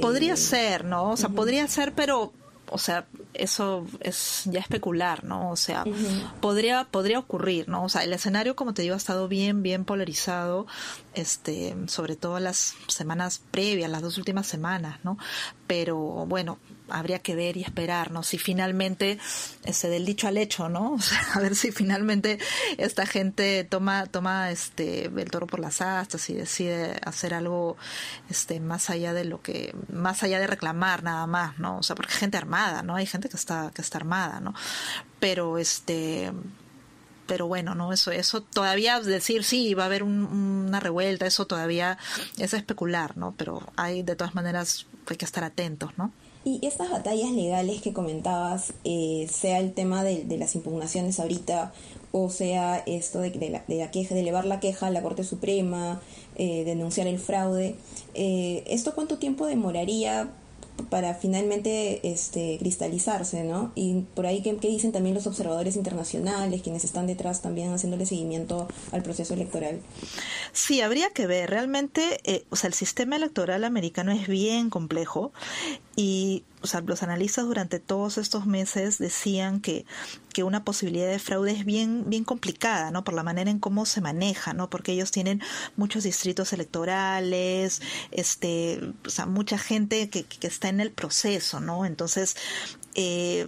Podría 0.00 0.36
ser, 0.36 0.84
¿no? 0.84 1.10
O 1.10 1.16
sea, 1.16 1.28
podría 1.28 1.66
ser, 1.68 1.92
pero 1.94 2.32
o 2.72 2.78
sea, 2.78 3.06
eso 3.34 3.86
es 4.00 4.44
ya 4.46 4.60
especular, 4.60 5.24
¿no? 5.24 5.50
O 5.50 5.56
sea, 5.56 5.84
podría, 6.40 6.84
podría 6.90 7.18
ocurrir, 7.18 7.68
¿no? 7.68 7.84
O 7.84 7.88
sea, 7.90 8.02
el 8.02 8.12
escenario, 8.14 8.56
como 8.56 8.72
te 8.72 8.80
digo, 8.80 8.94
ha 8.94 8.98
estado 8.98 9.28
bien, 9.28 9.62
bien 9.62 9.84
polarizado, 9.84 10.66
este, 11.14 11.76
sobre 11.86 12.16
todo 12.16 12.40
las 12.40 12.74
semanas 12.88 13.42
previas, 13.50 13.90
las 13.90 14.00
dos 14.00 14.16
últimas 14.16 14.46
semanas, 14.46 15.00
¿no? 15.04 15.18
Pero 15.66 15.96
bueno, 15.98 16.58
habría 16.92 17.20
que 17.20 17.34
ver 17.34 17.56
y 17.56 17.62
esperar, 17.62 18.10
¿no? 18.10 18.22
Si 18.22 18.38
finalmente, 18.38 19.18
este, 19.64 19.88
del 19.88 20.04
dicho 20.04 20.28
al 20.28 20.36
hecho, 20.38 20.68
¿no? 20.68 20.92
O 21.02 21.04
sea, 21.04 21.20
a 21.34 21.40
ver 21.40 21.56
si 21.56 21.72
finalmente 21.72 22.38
esta 22.78 23.06
gente 23.06 23.64
toma, 23.64 24.06
toma 24.06 24.50
este, 24.50 25.06
el 25.06 25.30
toro 25.30 25.46
por 25.46 25.60
las 25.60 25.80
astas 25.80 26.28
y 26.30 26.34
decide 26.34 27.00
hacer 27.04 27.34
algo, 27.34 27.76
este, 28.30 28.60
más 28.60 28.90
allá 28.90 29.12
de 29.12 29.24
lo 29.24 29.42
que, 29.42 29.74
más 29.92 30.22
allá 30.22 30.38
de 30.38 30.46
reclamar 30.46 31.02
nada 31.02 31.26
más, 31.26 31.58
¿no? 31.58 31.78
O 31.78 31.82
sea, 31.82 31.96
porque 31.96 32.12
hay 32.12 32.18
gente 32.20 32.36
armada, 32.36 32.82
¿no? 32.82 32.94
Hay 32.94 33.06
gente 33.06 33.28
que 33.28 33.36
está, 33.36 33.70
que 33.74 33.82
está 33.82 33.98
armada, 33.98 34.40
¿no? 34.40 34.54
Pero, 35.18 35.58
este, 35.58 36.32
pero 37.26 37.46
bueno, 37.46 37.74
no 37.74 37.92
eso 37.92 38.10
eso 38.10 38.42
todavía 38.42 39.00
decir 39.00 39.44
sí 39.44 39.74
va 39.74 39.84
a 39.84 39.86
haber 39.86 40.02
una 40.02 40.80
revuelta 40.80 41.26
eso 41.26 41.46
todavía 41.46 41.98
es 42.38 42.52
especular, 42.52 43.16
¿no? 43.16 43.34
Pero 43.36 43.62
hay 43.76 44.02
de 44.02 44.16
todas 44.16 44.34
maneras 44.34 44.86
hay 45.08 45.16
que 45.16 45.24
estar 45.24 45.44
atentos, 45.44 45.92
¿no? 45.96 46.12
Y 46.44 46.58
estas 46.66 46.90
batallas 46.90 47.30
legales 47.30 47.80
que 47.80 47.92
comentabas, 47.92 48.72
eh, 48.84 49.28
sea 49.30 49.60
el 49.60 49.72
tema 49.72 50.02
de, 50.02 50.24
las 50.36 50.56
impugnaciones 50.56 51.20
ahorita, 51.20 51.72
o 52.10 52.30
sea 52.30 52.78
esto 52.78 53.20
de, 53.20 53.30
de, 53.30 53.50
la, 53.50 53.64
de, 53.68 53.76
la, 53.76 53.90
queja, 53.92 54.14
de 54.14 54.22
elevar 54.22 54.44
la 54.44 54.58
queja 54.58 54.88
a 54.88 54.90
la 54.90 55.02
Corte 55.02 55.22
Suprema, 55.22 56.00
eh, 56.34 56.64
denunciar 56.64 57.06
el 57.06 57.20
fraude, 57.20 57.76
eh, 58.14 58.64
¿esto 58.66 58.94
cuánto 58.94 59.18
tiempo 59.18 59.46
demoraría 59.46 60.30
para 60.90 61.14
finalmente 61.14 62.00
este, 62.06 62.56
cristalizarse, 62.58 63.44
¿no? 63.44 63.72
Y 63.74 64.02
por 64.14 64.26
ahí, 64.26 64.42
¿qué, 64.42 64.54
dicen 64.54 64.92
también 64.92 65.14
los 65.14 65.26
observadores 65.26 65.76
internacionales, 65.76 66.62
quienes 66.62 66.84
están 66.84 67.06
detrás 67.06 67.42
también 67.42 67.72
haciéndole 67.72 68.06
seguimiento 68.06 68.68
al 68.90 69.02
proceso 69.02 69.34
electoral? 69.34 69.80
Sí, 70.52 70.80
habría 70.80 71.10
que 71.10 71.26
ver. 71.26 71.50
Realmente, 71.50 72.20
eh, 72.24 72.44
o 72.50 72.56
sea, 72.56 72.68
el 72.68 72.74
sistema 72.74 73.16
electoral 73.16 73.64
americano 73.64 74.12
es 74.12 74.26
bien 74.28 74.70
complejo 74.70 75.32
y 75.96 76.44
o 76.62 76.66
sea, 76.66 76.80
los 76.80 77.02
analistas 77.02 77.44
durante 77.46 77.80
todos 77.80 78.18
estos 78.18 78.46
meses 78.46 78.98
decían 78.98 79.60
que, 79.60 79.84
que 80.32 80.42
una 80.44 80.64
posibilidad 80.64 81.08
de 81.08 81.18
fraude 81.18 81.52
es 81.52 81.64
bien, 81.64 82.04
bien 82.08 82.24
complicada, 82.24 82.90
¿no? 82.90 83.04
Por 83.04 83.14
la 83.14 83.22
manera 83.22 83.50
en 83.50 83.58
cómo 83.58 83.86
se 83.86 84.00
maneja, 84.00 84.54
¿no? 84.54 84.70
Porque 84.70 84.92
ellos 84.92 85.10
tienen 85.10 85.42
muchos 85.76 86.04
distritos 86.04 86.52
electorales, 86.52 87.82
este, 88.10 88.80
o 89.06 89.10
sea, 89.10 89.26
mucha 89.26 89.58
gente 89.58 90.08
que, 90.08 90.24
que 90.24 90.46
está 90.46 90.68
en 90.68 90.80
el 90.80 90.92
proceso, 90.92 91.60
¿no? 91.60 91.84
Entonces, 91.84 92.36
eh, 92.94 93.46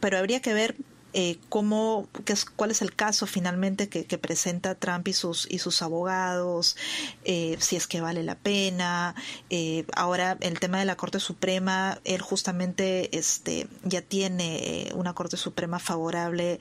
pero 0.00 0.18
habría 0.18 0.40
que 0.40 0.54
ver 0.54 0.76
eh, 1.14 1.38
cómo, 1.48 2.08
qué 2.24 2.32
es, 2.32 2.44
cuál 2.44 2.70
es 2.70 2.82
el 2.82 2.94
caso 2.94 3.26
finalmente 3.26 3.88
que, 3.88 4.18
presenta 4.18 4.74
Trump 4.74 5.08
y 5.08 5.12
sus, 5.12 5.50
y 5.50 5.58
sus 5.58 5.82
abogados, 5.82 6.76
eh, 7.24 7.56
si 7.60 7.76
es 7.76 7.86
que 7.86 8.00
vale 8.00 8.22
la 8.22 8.36
pena. 8.36 9.14
Eh, 9.50 9.84
ahora, 9.96 10.36
el 10.40 10.60
tema 10.60 10.78
de 10.78 10.84
la 10.84 10.96
Corte 10.96 11.18
Suprema, 11.20 11.98
él 12.04 12.20
justamente 12.20 13.16
este, 13.16 13.68
ya 13.82 14.02
tiene 14.02 14.90
una 14.94 15.14
Corte 15.14 15.36
Suprema 15.36 15.78
favorable 15.78 16.60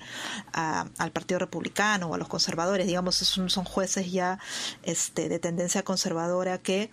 al 0.54 1.12
Partido 1.12 1.40
Republicano 1.40 2.08
o 2.08 2.16
a 2.16 2.18
los 2.18 2.28
conservadores, 2.28 2.88
digamos, 2.88 3.16
son, 3.16 3.50
son 3.50 3.64
jueces 3.64 4.12
ya 4.12 4.40
este, 4.84 5.30
de 5.30 5.40
tendencia 5.40 5.84
conservadora 5.84 6.58
que 6.58 6.90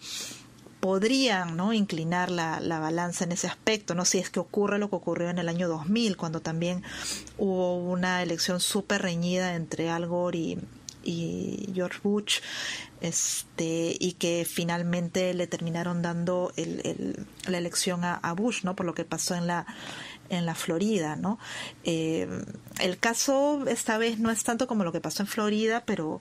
podrían 0.80 1.56
¿no? 1.56 1.73
inclinar 1.73 2.30
la, 2.30 2.61
la, 2.61 2.78
balanza 2.78 3.25
en 3.25 3.32
ese 3.32 3.47
aspecto, 3.47 3.94
¿no? 3.94 4.04
si 4.04 4.18
es 4.18 4.30
que 4.30 4.40
ocurre 4.40 4.78
lo 4.78 4.90
que 4.90 4.97
ocurrió 4.97 5.30
en 5.30 5.38
el 5.38 5.49
año 5.49 5.68
2000, 5.68 6.16
cuando 6.16 6.40
también 6.40 6.82
hubo 7.37 7.76
una 7.76 8.23
elección 8.23 8.61
súper 8.61 9.02
reñida 9.02 9.54
entre 9.54 9.90
Al 9.90 10.06
Gore 10.06 10.58
y, 11.04 11.70
George 11.75 12.00
Bush, 12.02 12.40
este, 13.00 13.97
y 13.99 14.12
que 14.14 14.47
finalmente 14.49 15.32
le 15.32 15.47
terminaron 15.47 16.02
dando 16.02 16.52
el, 16.56 17.26
la 17.47 17.58
elección 17.58 18.04
a, 18.04 18.14
a, 18.14 18.32
Bush, 18.32 18.64
¿no? 18.64 18.76
por 18.76 18.85
lo 18.85 18.94
que 18.94 19.04
pasó 19.04 19.35
en 19.35 19.47
la 19.47 19.66
en 20.30 20.44
la 20.44 20.54
Florida, 20.54 21.16
¿no? 21.16 21.38
Eh, 21.85 22.28
el 22.80 22.99
caso 22.99 23.64
esta 23.66 23.97
vez 23.97 24.18
no 24.18 24.30
es 24.30 24.44
tanto 24.44 24.66
como 24.66 24.85
lo 24.85 24.92
que 24.92 25.00
pasó 25.00 25.23
en 25.23 25.26
Florida, 25.26 25.85
pero 25.87 26.20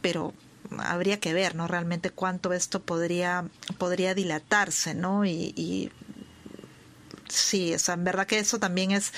pero 0.00 0.32
habría 0.78 1.20
que 1.20 1.32
ver, 1.32 1.54
¿no? 1.54 1.66
Realmente 1.68 2.10
cuánto 2.10 2.52
esto 2.52 2.82
podría, 2.82 3.44
podría 3.78 4.14
dilatarse, 4.14 4.94
¿no? 4.94 5.24
Y, 5.24 5.90
sí, 7.28 7.74
o 7.74 7.78
sea, 7.78 7.94
en 7.94 8.04
verdad 8.04 8.26
que 8.26 8.38
eso 8.38 8.58
también 8.58 8.90
es, 8.90 9.12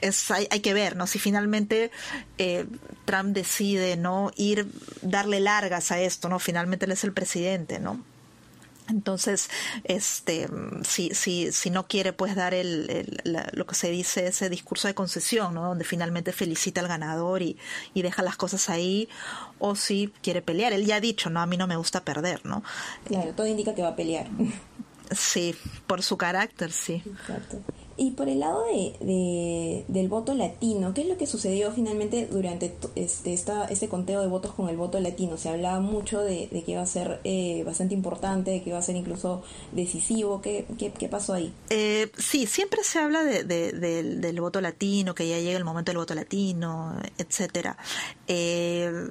es 0.00 0.30
hay, 0.30 0.46
hay 0.50 0.60
que 0.60 0.74
ver, 0.74 0.96
¿no? 0.96 1.06
Si 1.06 1.18
finalmente 1.18 1.90
eh, 2.38 2.66
Trump 3.04 3.34
decide, 3.34 3.96
¿no? 3.96 4.30
Ir, 4.36 4.70
darle 5.02 5.40
largas 5.40 5.90
a 5.92 6.00
esto, 6.00 6.28
¿no? 6.28 6.38
Finalmente 6.38 6.86
él 6.86 6.92
es 6.92 7.04
el 7.04 7.12
presidente, 7.12 7.78
¿no? 7.78 8.02
Entonces, 8.88 9.50
este, 9.84 10.48
si, 10.82 11.14
si, 11.14 11.52
si 11.52 11.70
no 11.70 11.86
quiere 11.86 12.12
pues 12.12 12.34
dar 12.34 12.54
el, 12.54 13.20
lo 13.52 13.66
que 13.66 13.74
se 13.74 13.90
dice 13.90 14.26
ese 14.26 14.48
discurso 14.48 14.88
de 14.88 14.94
concesión, 14.94 15.54
¿no? 15.54 15.66
Donde 15.66 15.84
finalmente 15.84 16.32
felicita 16.32 16.80
al 16.80 16.88
ganador 16.88 17.42
y, 17.42 17.58
y, 17.94 18.02
deja 18.02 18.22
las 18.22 18.36
cosas 18.36 18.70
ahí, 18.70 19.08
o 19.58 19.74
si 19.74 20.12
quiere 20.22 20.42
pelear. 20.42 20.72
Él 20.72 20.86
ya 20.86 20.96
ha 20.96 21.00
dicho, 21.00 21.30
no, 21.30 21.40
a 21.40 21.46
mí 21.46 21.56
no 21.56 21.66
me 21.66 21.76
gusta 21.76 22.04
perder, 22.04 22.44
¿no? 22.44 22.62
Claro, 23.04 23.32
todo 23.34 23.46
indica 23.46 23.74
que 23.74 23.82
va 23.82 23.88
a 23.88 23.96
pelear. 23.96 24.28
Sí, 25.10 25.54
por 25.86 26.02
su 26.02 26.16
carácter, 26.16 26.70
sí. 26.70 27.02
Exacto. 27.06 27.62
Y 28.00 28.12
por 28.12 28.28
el 28.28 28.38
lado 28.38 28.64
de, 28.64 29.84
del 29.88 30.08
voto 30.08 30.32
latino, 30.32 30.94
¿qué 30.94 31.00
es 31.00 31.08
lo 31.08 31.18
que 31.18 31.26
sucedió 31.26 31.72
finalmente 31.72 32.28
durante 32.30 32.72
este, 32.94 33.32
esta, 33.32 33.64
este 33.64 33.88
conteo 33.88 34.20
de 34.20 34.28
votos 34.28 34.52
con 34.52 34.68
el 34.68 34.76
voto 34.76 35.00
latino? 35.00 35.36
Se 35.36 35.48
hablaba 35.48 35.80
mucho 35.80 36.20
de, 36.20 36.48
que 36.48 36.72
iba 36.72 36.80
a 36.80 36.86
ser 36.86 37.20
eh, 37.24 37.64
bastante 37.66 37.94
importante, 37.94 38.52
de 38.52 38.62
que 38.62 38.70
iba 38.70 38.78
a 38.78 38.82
ser 38.82 38.94
incluso 38.94 39.42
decisivo. 39.72 40.40
¿Qué, 40.40 40.64
qué, 40.78 41.08
pasó 41.08 41.34
ahí? 41.34 41.52
Eh, 41.70 42.12
sí, 42.16 42.46
siempre 42.46 42.84
se 42.84 43.00
habla 43.00 43.24
de, 43.24 43.42
del, 43.42 44.20
del, 44.20 44.40
voto 44.40 44.60
latino, 44.60 45.12
que 45.12 45.28
ya 45.28 45.40
llega 45.40 45.58
el 45.58 45.64
momento 45.64 45.90
del 45.90 45.98
voto 45.98 46.14
latino, 46.14 46.96
etcétera. 47.18 47.76
Eh, 48.28 49.08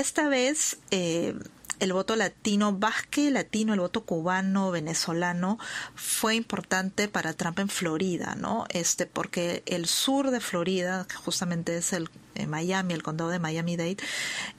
esta 0.00 0.28
vez 0.28 0.78
eh, 0.90 1.34
el 1.80 1.92
voto 1.94 2.14
latino, 2.14 2.76
vasque 2.76 3.30
latino, 3.30 3.72
el 3.74 3.80
voto 3.80 4.04
cubano, 4.04 4.70
venezolano, 4.70 5.58
fue 5.94 6.34
importante 6.34 7.08
para 7.08 7.32
Trump 7.32 7.58
en 7.58 7.68
Florida, 7.68 8.36
¿no? 8.38 8.66
Este, 8.68 9.06
porque 9.06 9.62
el 9.66 9.86
sur 9.86 10.30
de 10.30 10.40
Florida, 10.40 11.06
que 11.08 11.16
justamente 11.16 11.78
es 11.78 11.92
el 11.94 12.10
eh, 12.34 12.46
Miami, 12.46 12.92
el 12.92 13.02
condado 13.02 13.30
de 13.30 13.38
Miami-Dade, 13.38 13.96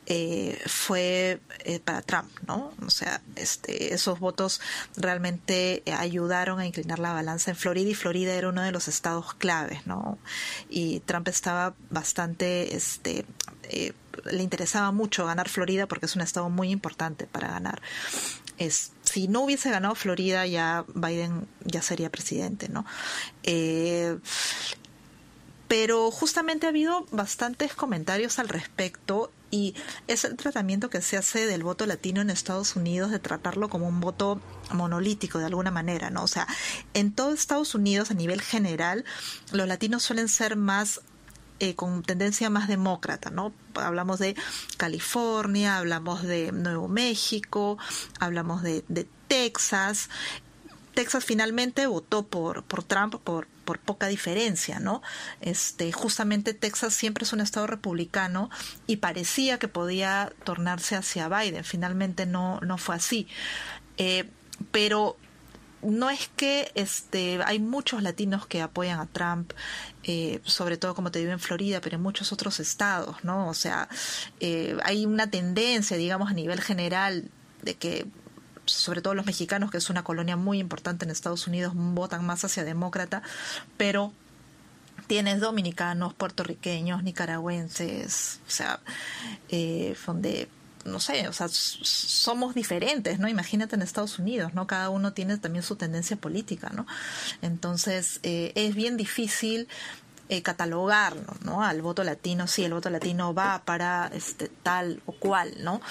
eh, 0.07 0.60
fue 0.65 1.39
eh, 1.60 1.79
para 1.79 2.01
Trump, 2.01 2.31
¿no? 2.48 2.74
O 2.86 2.89
sea, 2.89 3.21
este, 3.36 3.93
esos 3.93 4.19
votos 4.19 4.60
realmente 4.98 5.83
ayudaron 5.95 6.60
a 6.60 6.65
inclinar 6.65 6.98
la 6.98 7.13
balanza 7.13 7.51
en 7.51 7.57
Florida 7.57 7.89
y 7.89 7.93
Florida 7.93 8.33
era 8.33 8.50
uno 8.50 8.63
de 8.63 8.71
los 8.71 8.88
estados 8.88 9.36
claves, 9.36 9.86
¿no? 9.86 10.17
Y 10.69 11.01
Trump 11.01 11.27
estaba 11.27 11.75
bastante, 11.91 12.75
este, 12.75 13.25
le 14.25 14.43
interesaba 14.43 14.91
mucho 14.91 15.25
ganar 15.25 15.49
Florida 15.49 15.87
porque 15.87 16.05
es 16.05 16.15
un 16.15 16.21
estado 16.21 16.49
muy 16.49 16.69
importante 16.71 17.27
para 17.27 17.49
ganar. 17.49 17.81
Si 19.03 19.27
no 19.27 19.41
hubiese 19.41 19.71
ganado 19.71 19.95
Florida, 19.95 20.45
ya 20.45 20.85
Biden 20.93 21.47
ya 21.65 21.81
sería 21.81 22.11
presidente, 22.11 22.69
¿no? 22.69 22.85
Eh, 23.43 24.17
pero 25.67 26.11
justamente 26.11 26.65
ha 26.65 26.69
habido 26.69 27.07
bastantes 27.11 27.73
comentarios 27.73 28.39
al 28.39 28.49
respecto 28.49 29.31
y 29.51 29.73
es 30.07 30.25
el 30.25 30.35
tratamiento 30.35 30.89
que 30.89 31.01
se 31.01 31.17
hace 31.17 31.45
del 31.45 31.63
voto 31.63 31.85
latino 31.85 32.21
en 32.21 32.29
Estados 32.29 32.75
Unidos 32.75 33.09
de 33.09 33.19
tratarlo 33.19 33.69
como 33.69 33.87
un 33.87 33.99
voto 33.99 34.41
monolítico 34.73 35.39
de 35.39 35.45
alguna 35.45 35.71
manera, 35.71 36.09
¿no? 36.09 36.23
O 36.23 36.27
sea, 36.27 36.45
en 36.93 37.13
todo 37.13 37.33
Estados 37.33 37.73
Unidos 37.73 38.11
a 38.11 38.15
nivel 38.15 38.41
general 38.41 39.05
los 39.51 39.67
latinos 39.67 40.03
suelen 40.03 40.27
ser 40.29 40.55
más 40.55 41.01
eh, 41.63 41.75
con 41.75 42.01
tendencia 42.01 42.49
más 42.49 42.67
demócrata, 42.67 43.29
¿no? 43.29 43.53
Hablamos 43.75 44.17
de 44.17 44.35
California, 44.77 45.77
hablamos 45.77 46.23
de 46.23 46.51
Nuevo 46.51 46.87
México, 46.87 47.77
hablamos 48.19 48.63
de, 48.63 48.83
Texas. 49.27 50.09
Texas 50.95 51.23
finalmente 51.23 51.85
votó 51.85 52.25
por, 52.25 52.63
por 52.63 52.83
Trump 52.83 53.13
por, 53.23 53.47
por 53.63 53.77
poca 53.77 54.07
diferencia, 54.07 54.79
¿no? 54.79 55.03
Este, 55.39 55.91
justamente 55.91 56.55
Texas 56.55 56.95
siempre 56.95 57.25
es 57.25 57.31
un 57.31 57.41
estado 57.41 57.67
republicano 57.67 58.49
y 58.87 58.97
parecía 58.97 59.59
que 59.59 59.67
podía 59.67 60.33
tornarse 60.43 60.95
hacia 60.95 61.29
Biden. 61.29 61.63
Finalmente 61.63 62.25
no, 62.25 62.59
no 62.61 62.79
fue 62.79 62.95
así. 62.95 63.27
Eh, 63.97 64.27
pero 64.71 65.15
no 65.83 66.09
es 66.09 66.29
que 66.35 66.71
este 66.75 67.39
hay 67.43 67.59
muchos 67.59 68.03
latinos 68.03 68.45
que 68.45 68.61
apoyan 68.61 69.00
a 69.00 69.07
Trump 69.07 69.53
eh, 70.03 70.39
sobre 70.43 70.77
todo 70.77 70.95
como 70.95 71.11
te 71.11 71.19
digo 71.19 71.31
en 71.31 71.39
Florida 71.39 71.81
pero 71.81 71.95
en 71.95 72.03
muchos 72.03 72.31
otros 72.31 72.59
estados 72.59 73.23
no 73.23 73.47
o 73.47 73.53
sea 73.53 73.89
eh, 74.39 74.77
hay 74.83 75.05
una 75.05 75.29
tendencia 75.29 75.97
digamos 75.97 76.29
a 76.29 76.33
nivel 76.33 76.61
general 76.61 77.29
de 77.61 77.75
que 77.75 78.05
sobre 78.65 79.01
todo 79.01 79.15
los 79.15 79.25
mexicanos 79.25 79.71
que 79.71 79.77
es 79.77 79.89
una 79.89 80.03
colonia 80.03 80.38
muy 80.38 80.59
importante 80.59 81.05
en 81.05 81.11
Estados 81.11 81.47
Unidos 81.47 81.73
votan 81.75 82.25
más 82.25 82.43
hacia 82.45 82.63
demócrata 82.63 83.21
pero 83.77 84.13
tienes 85.07 85.39
dominicanos 85.39 86.13
puertorriqueños 86.13 87.03
nicaragüenses 87.03 88.39
o 88.47 88.51
sea 88.51 88.79
eh, 89.50 89.95
donde 90.05 90.47
no 90.85 91.00
sé, 91.00 91.27
o 91.27 91.33
sea, 91.33 91.47
somos 91.50 92.55
diferentes, 92.55 93.19
¿no? 93.19 93.27
Imagínate 93.27 93.75
en 93.75 93.81
Estados 93.81 94.19
Unidos, 94.19 94.53
¿no? 94.53 94.67
Cada 94.67 94.89
uno 94.89 95.13
tiene 95.13 95.38
también 95.38 95.63
su 95.63 95.75
tendencia 95.75 96.17
política, 96.17 96.71
¿no? 96.73 96.85
Entonces, 97.41 98.19
eh, 98.23 98.51
es 98.55 98.75
bien 98.75 98.97
difícil 98.97 99.67
eh, 100.29 100.41
catalogarlo, 100.41 101.35
¿no? 101.43 101.63
Al 101.63 101.81
voto 101.81 102.03
latino, 102.03 102.47
sí, 102.47 102.63
el 102.63 102.73
voto 102.73 102.89
latino 102.89 103.33
va 103.33 103.63
para 103.65 104.09
este 104.13 104.50
tal 104.50 105.01
o 105.05 105.11
cual, 105.13 105.53
¿no? 105.59 105.81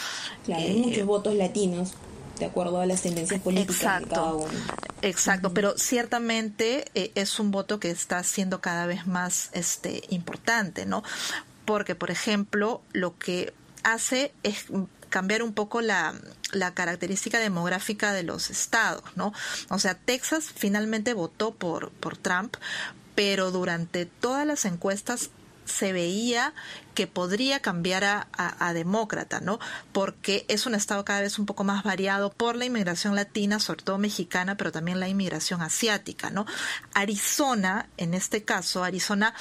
Claro, 0.44 0.62
hay 0.62 0.76
muchos 0.76 1.06
votos 1.06 1.34
latinos 1.34 1.92
de 2.38 2.46
acuerdo 2.46 2.80
a 2.80 2.86
las 2.86 3.02
tendencias 3.02 3.40
políticas 3.40 3.76
exacto, 3.76 4.08
de 4.08 4.14
cada 4.14 4.34
uno. 4.34 4.58
Exacto, 5.02 5.52
pero 5.52 5.76
ciertamente 5.76 6.86
es 6.94 7.38
un 7.38 7.50
voto 7.50 7.78
que 7.78 7.90
está 7.90 8.22
siendo 8.24 8.62
cada 8.62 8.86
vez 8.86 9.06
más 9.06 9.50
este 9.52 10.02
importante, 10.08 10.86
¿no? 10.86 11.02
Porque, 11.66 11.94
por 11.94 12.10
ejemplo, 12.10 12.80
lo 12.92 13.18
que 13.18 13.52
hace 13.82 14.32
es 14.42 14.66
cambiar 15.08 15.42
un 15.42 15.52
poco 15.52 15.80
la, 15.80 16.14
la, 16.52 16.72
característica 16.72 17.38
demográfica 17.38 18.12
de 18.12 18.22
los 18.22 18.48
estados, 18.50 19.02
¿no? 19.16 19.32
O 19.68 19.78
sea, 19.78 19.94
Texas 19.94 20.50
finalmente 20.54 21.14
votó 21.14 21.52
por, 21.52 21.90
por 21.90 22.16
Trump, 22.16 22.56
pero 23.14 23.50
durante 23.50 24.06
todas 24.06 24.46
las 24.46 24.64
encuestas 24.64 25.30
se 25.70 25.92
veía 25.92 26.52
que 26.94 27.06
podría 27.06 27.60
cambiar 27.60 28.04
a, 28.04 28.28
a, 28.36 28.72
demócrata, 28.72 29.40
¿no? 29.40 29.58
Porque 29.92 30.44
es 30.48 30.66
un 30.66 30.74
estado 30.74 31.04
cada 31.04 31.20
vez 31.20 31.38
un 31.38 31.46
poco 31.46 31.64
más 31.64 31.84
variado 31.84 32.30
por 32.32 32.56
la 32.56 32.64
inmigración 32.64 33.14
latina, 33.14 33.60
sobre 33.60 33.84
todo 33.84 33.98
mexicana, 33.98 34.56
pero 34.56 34.72
también 34.72 35.00
la 35.00 35.08
inmigración 35.08 35.62
asiática, 35.62 36.30
¿no? 36.30 36.46
Arizona, 36.92 37.88
en 37.96 38.14
este 38.14 38.44
caso, 38.44 38.84
Arizona 38.84 39.34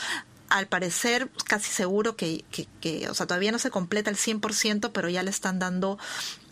al 0.50 0.68
parecer 0.68 1.30
casi 1.46 1.72
seguro 1.72 2.16
que, 2.16 2.44
que, 2.82 3.10
o 3.10 3.14
sea, 3.14 3.28
todavía 3.28 3.52
no 3.52 3.60
se 3.60 3.70
completa 3.70 4.10
el 4.10 4.18
100%, 4.18 4.92
pero 4.92 5.10
ya 5.10 5.24
le 5.24 5.30
están 5.30 5.60
dando 5.60 5.98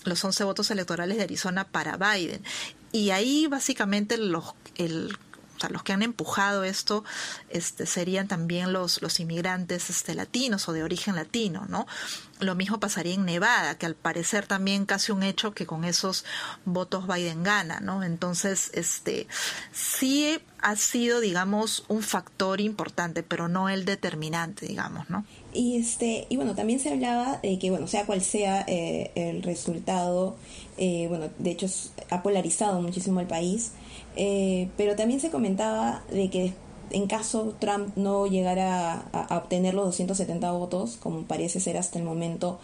los 0.03 0.23
11 0.23 0.43
votos 0.43 0.71
electorales 0.71 1.17
de 1.17 1.23
Arizona 1.23 1.65
para 1.65 1.97
Biden. 1.97 2.43
Y 2.91 3.09
ahí 3.09 3.47
básicamente 3.47 4.17
los, 4.17 4.53
el 4.75 5.17
o 5.57 5.59
sea, 5.59 5.69
los 5.69 5.83
que 5.83 5.91
han 5.91 6.03
empujado 6.03 6.63
esto 6.63 7.03
este, 7.49 7.85
serían 7.85 8.27
también 8.27 8.71
los, 8.71 9.01
los 9.01 9.19
inmigrantes 9.19 9.89
este, 9.89 10.13
latinos 10.13 10.69
o 10.69 10.73
de 10.73 10.83
origen 10.83 11.15
latino, 11.15 11.65
¿no? 11.67 11.87
Lo 12.39 12.53
mismo 12.53 12.79
pasaría 12.79 13.15
en 13.15 13.25
Nevada, 13.25 13.77
que 13.77 13.87
al 13.87 13.95
parecer 13.95 14.45
también 14.45 14.85
casi 14.85 15.11
un 15.11 15.23
hecho 15.23 15.53
que 15.53 15.65
con 15.65 15.83
esos 15.83 16.23
votos 16.65 17.07
Biden 17.07 17.41
gana, 17.41 17.79
¿no? 17.79 18.03
Entonces, 18.03 18.69
este, 18.73 19.27
sí 19.71 20.39
ha 20.61 20.75
sido, 20.75 21.19
digamos, 21.19 21.83
un 21.87 22.03
factor 22.03 22.61
importante, 22.61 23.23
pero 23.23 23.47
no 23.47 23.69
el 23.69 23.85
determinante, 23.85 24.67
digamos, 24.67 25.09
¿no? 25.09 25.25
Y 25.57 25.77
este, 25.77 26.27
y 26.29 26.35
bueno, 26.35 26.53
también 26.53 26.79
se 26.79 26.91
hablaba 26.91 27.39
de 27.41 27.57
que, 27.57 27.71
bueno, 27.71 27.87
sea 27.87 28.05
cual 28.05 28.21
sea 28.21 28.63
eh, 28.67 29.09
el 29.15 29.41
resultado, 29.41 30.35
eh, 30.77 31.07
bueno, 31.09 31.29
de 31.39 31.49
hecho 31.49 31.65
ha 32.11 32.21
polarizado 32.21 32.79
muchísimo 32.79 33.21
el 33.21 33.25
país. 33.25 33.71
Eh, 34.15 34.69
pero 34.77 34.95
también 34.95 35.19
se 35.19 35.31
comentaba 35.31 36.03
de 36.11 36.29
que 36.29 36.53
en 36.91 37.07
caso 37.07 37.55
Trump 37.59 37.89
no 37.95 38.27
llegara 38.27 39.05
a, 39.11 39.37
obtener 39.37 39.73
los 39.73 39.85
270 39.85 40.51
votos, 40.51 40.97
como 41.01 41.23
parece 41.23 41.59
ser 41.59 41.75
hasta 41.77 41.97
el 41.97 42.05
momento, 42.05 42.59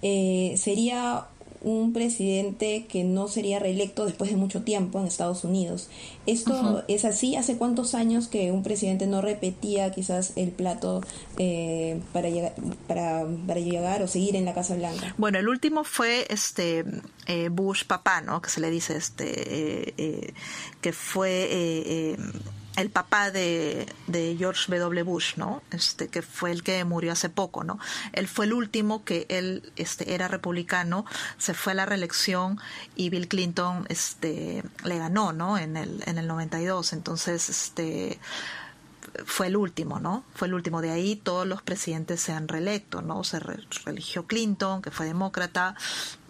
eh, 0.00 0.54
sería 0.56 1.26
un 1.60 1.92
presidente 1.92 2.86
que 2.88 3.04
no 3.04 3.28
sería 3.28 3.58
reelecto 3.58 4.04
después 4.04 4.30
de 4.30 4.36
mucho 4.36 4.62
tiempo 4.62 5.00
en 5.00 5.06
Estados 5.06 5.44
Unidos. 5.44 5.88
¿Esto 6.26 6.84
es 6.88 7.04
así? 7.04 7.36
¿Hace 7.36 7.56
cuántos 7.56 7.94
años 7.94 8.28
que 8.28 8.52
un 8.52 8.62
presidente 8.62 9.06
no 9.06 9.20
repetía 9.20 9.90
quizás 9.90 10.32
el 10.36 10.50
plato 10.50 11.02
eh, 11.38 12.00
para, 12.12 12.28
llegar, 12.28 12.54
para, 12.86 13.26
para, 13.46 13.60
llegar 13.60 14.02
o 14.02 14.08
seguir 14.08 14.36
en 14.36 14.44
la 14.44 14.54
Casa 14.54 14.76
Blanca? 14.76 15.14
Bueno, 15.18 15.38
el 15.38 15.48
último 15.48 15.84
fue 15.84 16.26
este 16.28 16.84
eh, 17.26 17.48
Bush 17.48 17.84
papá, 17.84 18.20
¿no? 18.20 18.40
Que 18.42 18.50
se 18.50 18.60
le 18.60 18.70
dice 18.70 18.96
este, 18.96 19.94
eh, 19.96 20.34
que 20.80 20.92
fue 20.92 22.16
el 22.80 22.90
papá 22.90 23.30
de, 23.30 23.86
de, 24.06 24.36
George 24.38 24.78
W. 24.78 25.02
Bush, 25.02 25.36
¿no? 25.36 25.62
Este, 25.70 26.08
que 26.08 26.22
fue 26.22 26.52
el 26.52 26.62
que 26.62 26.84
murió 26.84 27.12
hace 27.12 27.28
poco, 27.28 27.64
¿no? 27.64 27.78
Él 28.12 28.28
fue 28.28 28.44
el 28.46 28.52
último 28.52 29.04
que 29.04 29.26
él 29.28 29.72
este, 29.76 30.14
era 30.14 30.28
republicano, 30.28 31.04
se 31.38 31.54
fue 31.54 31.72
a 31.72 31.74
la 31.74 31.86
reelección 31.86 32.58
y 32.94 33.10
Bill 33.10 33.28
Clinton 33.28 33.84
este, 33.88 34.62
le 34.84 34.98
ganó, 34.98 35.32
¿no? 35.32 35.58
En 35.58 35.76
el, 35.76 36.02
en 36.06 36.18
el 36.18 36.26
92. 36.28 36.92
Entonces, 36.92 37.48
este 37.48 38.18
fue 39.24 39.48
el 39.48 39.56
último, 39.56 39.98
¿no? 39.98 40.24
Fue 40.34 40.48
el 40.48 40.54
último. 40.54 40.80
De 40.80 40.90
ahí 40.90 41.16
todos 41.16 41.46
los 41.46 41.62
presidentes 41.62 42.20
se 42.20 42.32
han 42.32 42.48
reelecto, 42.48 43.02
¿no? 43.02 43.24
Se 43.24 43.40
religió 43.40 44.26
Clinton, 44.26 44.82
que 44.82 44.90
fue 44.90 45.06
demócrata, 45.06 45.74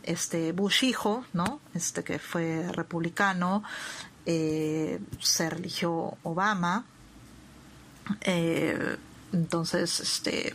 este 0.02 0.52
Bush 0.52 0.84
hijo, 0.84 1.24
¿no? 1.34 1.60
Este 1.74 2.02
que 2.02 2.18
fue 2.18 2.66
republicano, 2.72 3.62
eh, 4.30 5.00
se 5.20 5.48
religió 5.48 6.18
Obama. 6.22 6.84
Eh, 8.20 8.96
entonces, 9.32 10.00
este, 10.00 10.52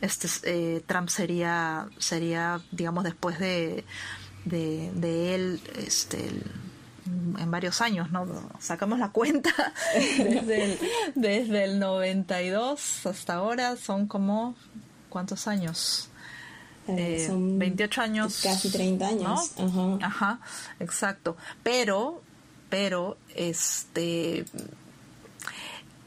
este 0.00 0.28
eh, 0.44 0.82
Trump 0.86 1.10
sería, 1.10 1.86
sería, 1.98 2.62
digamos, 2.72 3.04
después 3.04 3.38
de, 3.38 3.84
de, 4.46 5.34
él, 5.34 5.60
este, 5.76 6.30
en 7.04 7.50
varios 7.50 7.82
años, 7.82 8.10
¿no? 8.10 8.26
Sacamos 8.60 8.98
la 8.98 9.10
cuenta 9.10 9.52
desde 9.94 10.64
el, 10.64 10.78
desde 11.14 11.64
el 11.64 11.78
92 11.78 13.04
hasta 13.04 13.34
ahora, 13.34 13.76
son 13.76 14.06
como, 14.06 14.56
¿cuántos 15.10 15.46
años? 15.48 16.08
Eh, 16.88 17.24
son 17.26 17.58
28 17.58 18.00
años. 18.00 18.40
Casi 18.42 18.70
30 18.70 19.06
años. 19.06 19.52
Ajá. 19.58 19.98
Ajá, 20.00 20.40
exacto. 20.80 21.36
Pero 21.62 22.22
pero 22.70 23.16
este 23.34 24.44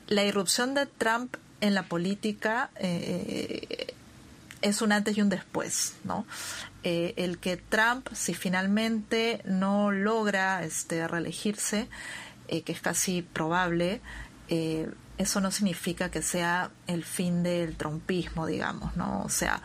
la 0.08 0.24
irrupción 0.24 0.74
de 0.74 0.86
Trump 0.86 1.36
en 1.62 1.74
la 1.74 1.84
política 1.84 2.70
eh, 2.76 3.94
es 4.62 4.82
un 4.82 4.92
antes 4.92 5.18
y 5.18 5.22
un 5.22 5.30
después, 5.30 5.96
¿no? 6.04 6.26
Eh, 6.84 7.14
el 7.18 7.38
que 7.40 7.58
Trump, 7.58 8.08
si 8.14 8.34
finalmente 8.34 9.42
no 9.46 9.92
logra 9.92 10.64
este, 10.64 11.08
reelegirse, 11.08 11.90
eh, 12.48 12.62
que 12.62 12.72
es 12.72 12.82
casi 12.82 13.22
probable, 13.22 14.02
eso 15.18 15.42
no 15.42 15.52
significa 15.52 16.10
que 16.10 16.22
sea 16.22 16.72
el 16.88 17.04
fin 17.04 17.44
del 17.44 17.76
trumpismo, 17.76 18.48
digamos, 18.48 18.96
¿no? 18.96 19.24
O 19.24 19.30
sea, 19.30 19.62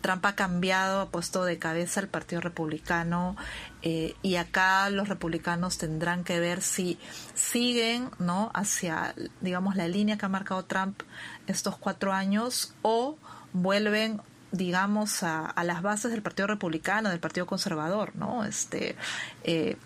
Trump 0.00 0.24
ha 0.26 0.34
cambiado, 0.34 1.00
ha 1.00 1.08
puesto 1.08 1.44
de 1.44 1.58
cabeza 1.58 2.00
el 2.00 2.08
Partido 2.08 2.40
Republicano 2.40 3.36
eh, 3.82 4.14
y 4.22 4.36
acá 4.36 4.88
los 4.90 5.08
republicanos 5.08 5.78
tendrán 5.78 6.24
que 6.24 6.40
ver 6.40 6.62
si 6.62 6.98
siguen 7.34 8.10
no 8.18 8.50
hacia 8.54 9.14
digamos 9.40 9.76
la 9.76 9.88
línea 9.88 10.18
que 10.18 10.26
ha 10.26 10.28
marcado 10.28 10.64
Trump 10.64 11.02
estos 11.46 11.76
cuatro 11.76 12.12
años 12.12 12.74
o 12.82 13.16
vuelven 13.52 14.20
digamos 14.50 15.22
a, 15.22 15.54
las 15.62 15.82
bases 15.82 16.10
del 16.10 16.22
Partido 16.22 16.46
Republicano 16.46 17.10
del 17.10 17.20
Partido 17.20 17.46
Conservador 17.46 18.14
no 18.16 18.44
este 18.44 18.96
eh, 19.44 19.76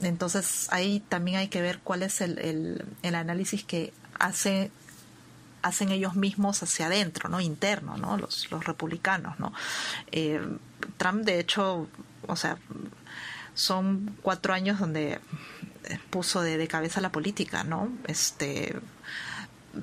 entonces 0.00 0.68
ahí 0.70 1.00
también 1.08 1.38
hay 1.38 1.48
que 1.48 1.60
ver 1.60 1.80
cuál 1.82 2.02
es 2.02 2.20
el, 2.20 2.38
el, 2.38 2.84
el 3.02 3.14
análisis 3.14 3.64
que 3.64 3.92
hace 4.18 4.70
hacen 5.62 5.90
ellos 5.90 6.14
mismos 6.14 6.62
hacia 6.62 6.86
adentro, 6.86 7.28
¿no? 7.28 7.40
Interno, 7.40 7.96
¿no? 7.96 8.16
Los, 8.16 8.50
los 8.50 8.64
republicanos, 8.64 9.38
¿no? 9.38 9.52
Eh, 10.12 10.40
Trump, 10.96 11.24
de 11.24 11.40
hecho, 11.40 11.88
o 12.26 12.36
sea, 12.36 12.58
son 13.54 14.16
cuatro 14.22 14.54
años 14.54 14.78
donde 14.78 15.20
puso 16.10 16.42
de, 16.42 16.58
de 16.58 16.68
cabeza 16.68 17.00
la 17.00 17.10
política, 17.10 17.64
¿no? 17.64 17.88
Este 18.06 18.76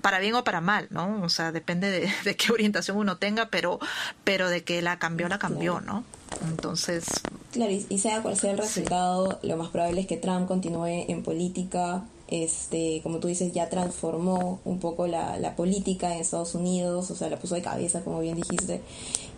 para 0.01 0.19
bien 0.19 0.35
o 0.35 0.43
para 0.43 0.61
mal, 0.61 0.87
¿no? 0.89 1.21
O 1.21 1.29
sea, 1.29 1.51
depende 1.51 2.11
de, 2.23 2.35
qué 2.35 2.51
orientación 2.51 2.97
uno 2.97 3.17
tenga, 3.17 3.49
pero, 3.49 3.79
pero 4.23 4.49
de 4.49 4.63
que 4.63 4.81
la 4.81 4.99
cambió, 4.99 5.27
la 5.27 5.39
cambió, 5.39 5.81
¿no? 5.81 6.03
Entonces... 6.49 7.05
Claro, 7.51 7.71
y, 7.71 7.99
sea 7.99 8.21
cual 8.21 8.37
sea 8.37 8.51
el 8.51 8.57
resultado, 8.57 9.39
lo 9.43 9.57
más 9.57 9.69
probable 9.69 10.01
es 10.01 10.07
que 10.07 10.17
Trump 10.17 10.47
continúe 10.47 11.05
en 11.07 11.23
política 11.23 12.03
este, 12.27 13.01
como 13.03 13.19
tú 13.19 13.27
dices, 13.27 13.53
ya 13.53 13.69
transformó 13.69 14.59
un 14.65 14.79
poco 14.79 15.07
la, 15.07 15.37
la 15.39 15.55
política 15.55 16.13
en 16.13 16.21
Estados 16.21 16.55
Unidos, 16.55 17.11
o 17.11 17.15
sea, 17.15 17.29
la 17.29 17.37
puso 17.37 17.55
de 17.55 17.61
cabeza, 17.61 18.03
como 18.03 18.19
bien 18.19 18.35
dijiste, 18.35 18.81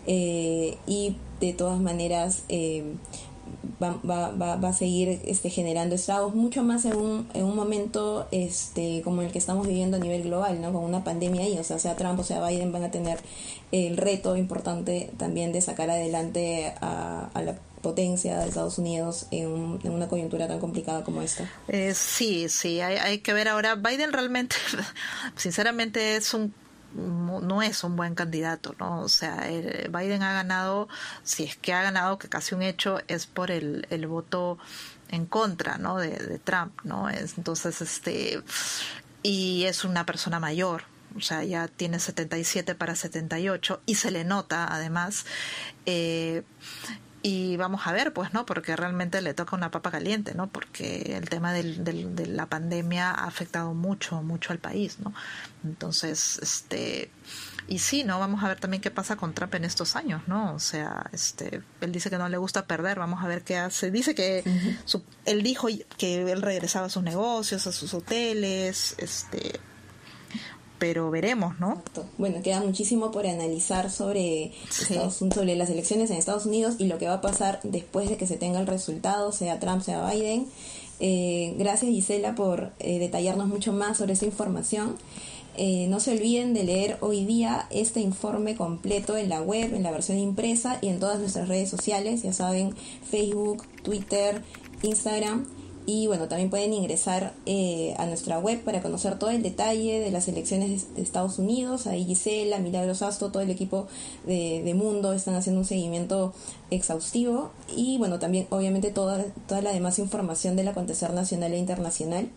eh, 0.08 0.78
y 0.88 1.18
de 1.42 1.54
todas 1.54 1.80
maneras, 1.80 2.44
eh, 2.50 2.84
va, 3.82 4.00
va, 4.10 4.56
va, 4.56 4.70
a 4.70 4.74
seguir 4.74 5.22
este, 5.26 5.50
generando 5.50 5.96
estragos, 5.96 6.34
mucho 6.36 6.64
más 6.64 6.86
en 6.86 6.96
un, 6.96 7.28
en 7.34 7.44
un 7.44 7.56
momento 7.56 8.28
este, 8.32 9.02
como 9.04 9.22
el 9.22 9.32
que 9.32 9.40
estamos 9.40 9.68
viviendo 9.68 9.98
a 9.98 10.00
nivel 10.00 10.24
global, 10.24 10.62
¿no? 10.62 10.72
con 10.74 10.84
una 10.84 11.04
pandemia 11.04 11.44
ahí, 11.44 11.58
o 11.58 11.64
sea, 11.64 11.80
sea 11.80 11.96
Trump 11.96 12.20
o 12.20 12.24
sea 12.24 12.46
Biden 12.46 12.72
van 12.72 12.84
a 12.84 12.92
tener 12.92 13.20
el 13.72 13.98
reto 13.98 14.36
importante 14.38 15.12
también 15.18 15.52
de 15.52 15.62
sacar 15.62 15.90
adelante 15.90 16.74
a, 16.82 17.30
a 17.34 17.42
la 17.42 17.56
potencia 17.88 18.40
de 18.40 18.50
Estados 18.50 18.78
Unidos 18.78 19.28
en, 19.32 19.80
en, 19.82 19.92
una 19.94 20.10
coyuntura 20.10 20.46
tan 20.46 20.60
complicada 20.60 21.06
como 21.06 21.22
esta. 21.22 21.50
Eh, 21.70 21.94
sí, 21.94 22.50
sí, 22.50 22.82
hay, 22.82 22.98
hay 22.98 23.20
que 23.20 23.32
ver 23.32 23.48
ahora. 23.48 23.76
Biden 23.76 24.12
realmente, 24.12 24.58
sinceramente, 25.38 26.18
es 26.18 26.34
un 26.34 26.54
no 26.94 27.62
es 27.62 27.84
un 27.84 27.96
buen 27.96 28.16
candidato, 28.16 28.76
¿no? 28.80 29.02
O 29.02 29.10
sea, 29.10 29.46
Biden 29.90 30.24
ha 30.24 30.34
ganado, 30.34 30.88
si 31.24 31.44
es 31.44 31.56
que 31.56 31.74
ha 31.74 31.82
ganado, 31.82 32.18
que 32.18 32.28
casi 32.28 32.56
un 32.56 32.62
hecho, 32.62 33.00
es 33.08 33.26
por 33.28 33.52
el, 33.52 33.86
el 33.90 34.08
voto 34.08 34.58
en 35.10 35.26
contra, 35.26 35.78
¿no? 35.78 35.98
De, 35.98 36.40
Trump, 36.40 36.80
¿no? 36.84 37.10
Es, 37.10 37.38
entonces, 37.38 37.82
este, 37.82 38.42
y 39.22 39.66
es 39.66 39.84
una 39.86 40.06
persona 40.06 40.40
mayor, 40.40 40.84
o 41.16 41.22
sea, 41.22 41.44
ya 41.44 41.68
tiene 41.68 42.00
77 42.00 42.76
para 42.76 42.96
78 42.96 43.82
y 43.86 43.96
se 43.96 44.12
le 44.12 44.24
nota 44.24 44.68
además. 44.74 45.26
Eh, 45.86 46.44
y 47.28 47.58
vamos 47.58 47.86
a 47.88 47.92
ver, 47.92 48.14
pues, 48.14 48.34
¿no? 48.34 48.46
Porque 48.46 48.74
realmente 48.78 49.22
le 49.22 49.34
toca 49.34 49.58
una 49.58 49.70
papa 49.70 49.92
caliente, 49.92 50.34
¿no? 50.34 50.48
Porque 50.48 51.18
el 51.18 51.28
tema 51.28 51.52
del, 51.52 51.84
de 51.84 52.26
la 52.26 52.46
pandemia 52.46 53.12
ha 53.12 53.26
afectado 53.26 53.74
mucho, 53.74 54.22
mucho 54.24 54.54
al 54.54 54.60
país, 54.60 55.00
¿no? 55.00 55.14
Entonces, 55.66 56.40
este, 56.42 57.12
y 57.68 57.80
sí, 57.80 58.06
¿no? 58.06 58.18
Vamos 58.18 58.46
a 58.46 58.48
ver 58.48 58.62
también 58.62 58.82
qué 58.82 58.92
pasa 58.92 59.18
con 59.18 59.34
Trump 59.34 59.56
en 59.56 59.66
estos 59.66 59.98
años, 59.98 60.22
¿no? 60.28 60.54
O 60.54 60.60
sea, 60.60 61.10
este, 61.12 61.62
él 61.82 61.92
dice 61.92 62.10
que 62.10 62.18
no 62.18 62.30
le 62.30 62.38
gusta 62.38 62.66
perder, 62.66 62.98
vamos 62.98 63.22
a 63.22 63.28
ver 63.28 63.42
qué 63.44 63.58
hace. 63.58 63.92
Dice 63.92 64.16
que 64.16 64.46
él 65.26 65.44
dijo 65.44 65.68
que 65.98 66.32
él 66.32 66.42
regresaba 66.42 66.86
a 66.86 66.90
sus 66.90 67.04
negocios, 67.04 67.68
a 67.68 67.74
sus 67.74 67.94
hoteles, 67.94 68.96
este, 69.00 69.60
pero 70.80 71.10
veremos, 71.10 71.60
¿no? 71.60 71.82
Bueno, 72.18 72.42
queda 72.44 72.62
muchísimo 72.62 73.12
por 73.12 73.26
analizar 73.26 73.90
sobre, 73.90 74.52
sobre 74.70 75.56
las 75.56 75.70
elecciones 75.70 76.12
en 76.12 76.18
Estados 76.18 76.46
Unidos 76.46 76.76
y 76.78 76.86
lo 76.86 76.98
que 76.98 77.08
va 77.08 77.16
a 77.16 77.22
pasar 77.22 77.60
después 77.64 78.10
de 78.10 78.18
que 78.18 78.28
se 78.28 78.38
tenga 78.38 78.60
el 78.60 78.68
resultado, 78.68 79.32
sea 79.32 79.60
Trump, 79.60 79.82
sea 79.82 80.10
Biden. 80.10 80.48
Eh, 81.00 81.54
gracias 81.58 81.92
Gisela 81.92 82.34
por 82.34 82.72
eh, 82.80 82.98
detallarnos 82.98 83.48
mucho 83.48 83.74
más 83.74 83.98
sobre 83.98 84.14
esta 84.14 84.26
información. 84.26 84.96
Eh, 85.60 85.88
no 85.90 86.00
se 86.00 86.12
olviden 86.12 86.54
de 86.54 86.64
leer 86.64 86.98
hoy 87.02 87.26
día 87.26 87.66
este 87.72 88.00
informe 88.00 88.56
completo 88.56 89.18
en 89.18 89.30
la 89.30 89.42
web, 89.42 89.74
en 89.74 89.82
la 89.82 89.90
versión 89.90 90.20
impresa 90.20 90.78
y 90.82 90.90
en 90.90 91.00
todas 91.00 91.20
nuestras 91.20 91.48
redes 91.48 91.70
sociales, 91.70 92.22
ya 92.22 92.32
saben, 92.32 92.76
Facebook, 93.10 93.64
Twitter, 93.82 94.44
Instagram 94.84 95.48
y 95.90 96.06
bueno, 96.08 96.28
también 96.28 96.50
pueden 96.50 96.74
ingresar 96.74 97.32
eh, 97.46 97.96
a 97.98 98.06
nuestra 98.08 98.40
web 98.40 98.62
para 98.62 98.82
conocer 98.82 99.18
todo 99.18 99.30
el 99.30 99.42
detalle 99.42 100.02
de 100.02 100.12
las 100.12 100.28
elecciones 100.28 100.94
de 100.94 101.02
Estados 101.02 101.40
Unidos. 101.40 101.88
Ahí 101.88 102.04
Gisela, 102.04 102.60
Milagros 102.60 103.02
Asto, 103.02 103.32
todo 103.32 103.42
el 103.42 103.50
equipo 103.50 103.88
de, 104.26 104.74
Mundo 104.76 105.14
están 105.14 105.36
haciendo 105.36 105.62
un 105.62 105.66
seguimiento 105.66 106.34
exhaustivo. 106.72 107.52
Y 107.74 107.98
bueno, 108.00 108.20
también 108.20 108.48
obviamente 108.50 108.92
toda, 108.92 109.24
toda 109.48 109.62
la 109.62 109.72
demás 109.72 109.98
información 109.98 110.58
del 110.58 110.68
acontecer 110.68 111.14
nacional 111.14 111.54
e 111.54 111.58
internacional. 111.58 112.28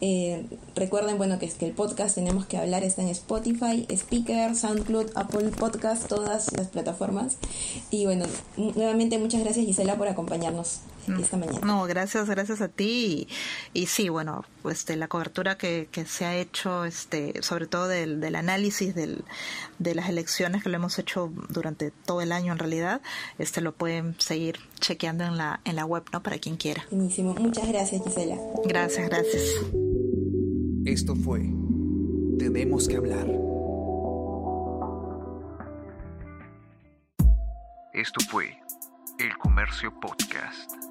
Eh, 0.00 0.46
recuerden, 0.76 1.18
bueno, 1.18 1.40
que 1.40 1.48
que 1.48 1.66
el 1.66 1.72
podcast 1.72 2.14
Tenemos 2.14 2.46
que 2.46 2.56
hablar 2.56 2.84
está 2.84 3.02
en 3.02 3.08
Spotify, 3.08 3.84
Speaker, 3.90 4.54
SoundCloud, 4.54 5.10
Apple 5.16 5.48
Podcast, 5.58 6.06
todas 6.06 6.52
las 6.52 6.68
plataformas. 6.68 7.38
Y 7.90 8.04
bueno, 8.04 8.26
nuevamente 8.56 9.18
muchas 9.18 9.40
gracias 9.40 9.66
Gisela 9.66 9.96
por 9.96 10.06
acompañarnos 10.06 10.82
esta 11.20 11.36
mañana. 11.36 11.60
No, 11.64 11.84
gracias, 11.84 12.28
gracias 12.28 12.60
a 12.60 12.68
ti. 12.68 13.28
Y, 13.72 13.86
sí, 13.86 14.08
bueno, 14.08 14.44
este, 14.68 14.96
la 14.96 15.08
cobertura 15.08 15.56
que, 15.56 15.88
que, 15.90 16.04
se 16.06 16.24
ha 16.24 16.36
hecho, 16.36 16.84
este, 16.84 17.42
sobre 17.42 17.66
todo 17.66 17.88
del, 17.88 18.20
del 18.20 18.36
análisis 18.36 18.94
del, 18.94 19.24
de 19.78 19.94
las 19.94 20.08
elecciones 20.08 20.62
que 20.62 20.68
lo 20.68 20.76
hemos 20.76 20.98
hecho 20.98 21.32
durante 21.48 21.90
todo 21.90 22.20
el 22.20 22.32
año 22.32 22.52
en 22.52 22.58
realidad, 22.58 23.00
este 23.38 23.60
lo 23.60 23.72
pueden 23.72 24.14
seguir 24.18 24.58
chequeando 24.80 25.24
en 25.24 25.36
la, 25.36 25.60
en 25.64 25.76
la 25.76 25.84
web, 25.84 26.04
¿no? 26.12 26.22
Para 26.22 26.38
quien 26.38 26.56
quiera. 26.56 26.84
Buenísimo. 26.90 27.34
Muchas 27.34 27.68
gracias, 27.68 28.02
Gisela. 28.02 28.36
Gracias, 28.64 29.08
gracias. 29.08 29.42
Esto 30.84 31.16
fue 31.16 31.40
Tenemos 32.38 32.86
que 32.86 32.96
hablar. 32.96 33.26
Esto 37.94 38.20
fue 38.28 38.58
El 39.18 39.36
Comercio 39.38 39.90
Podcast. 39.98 40.85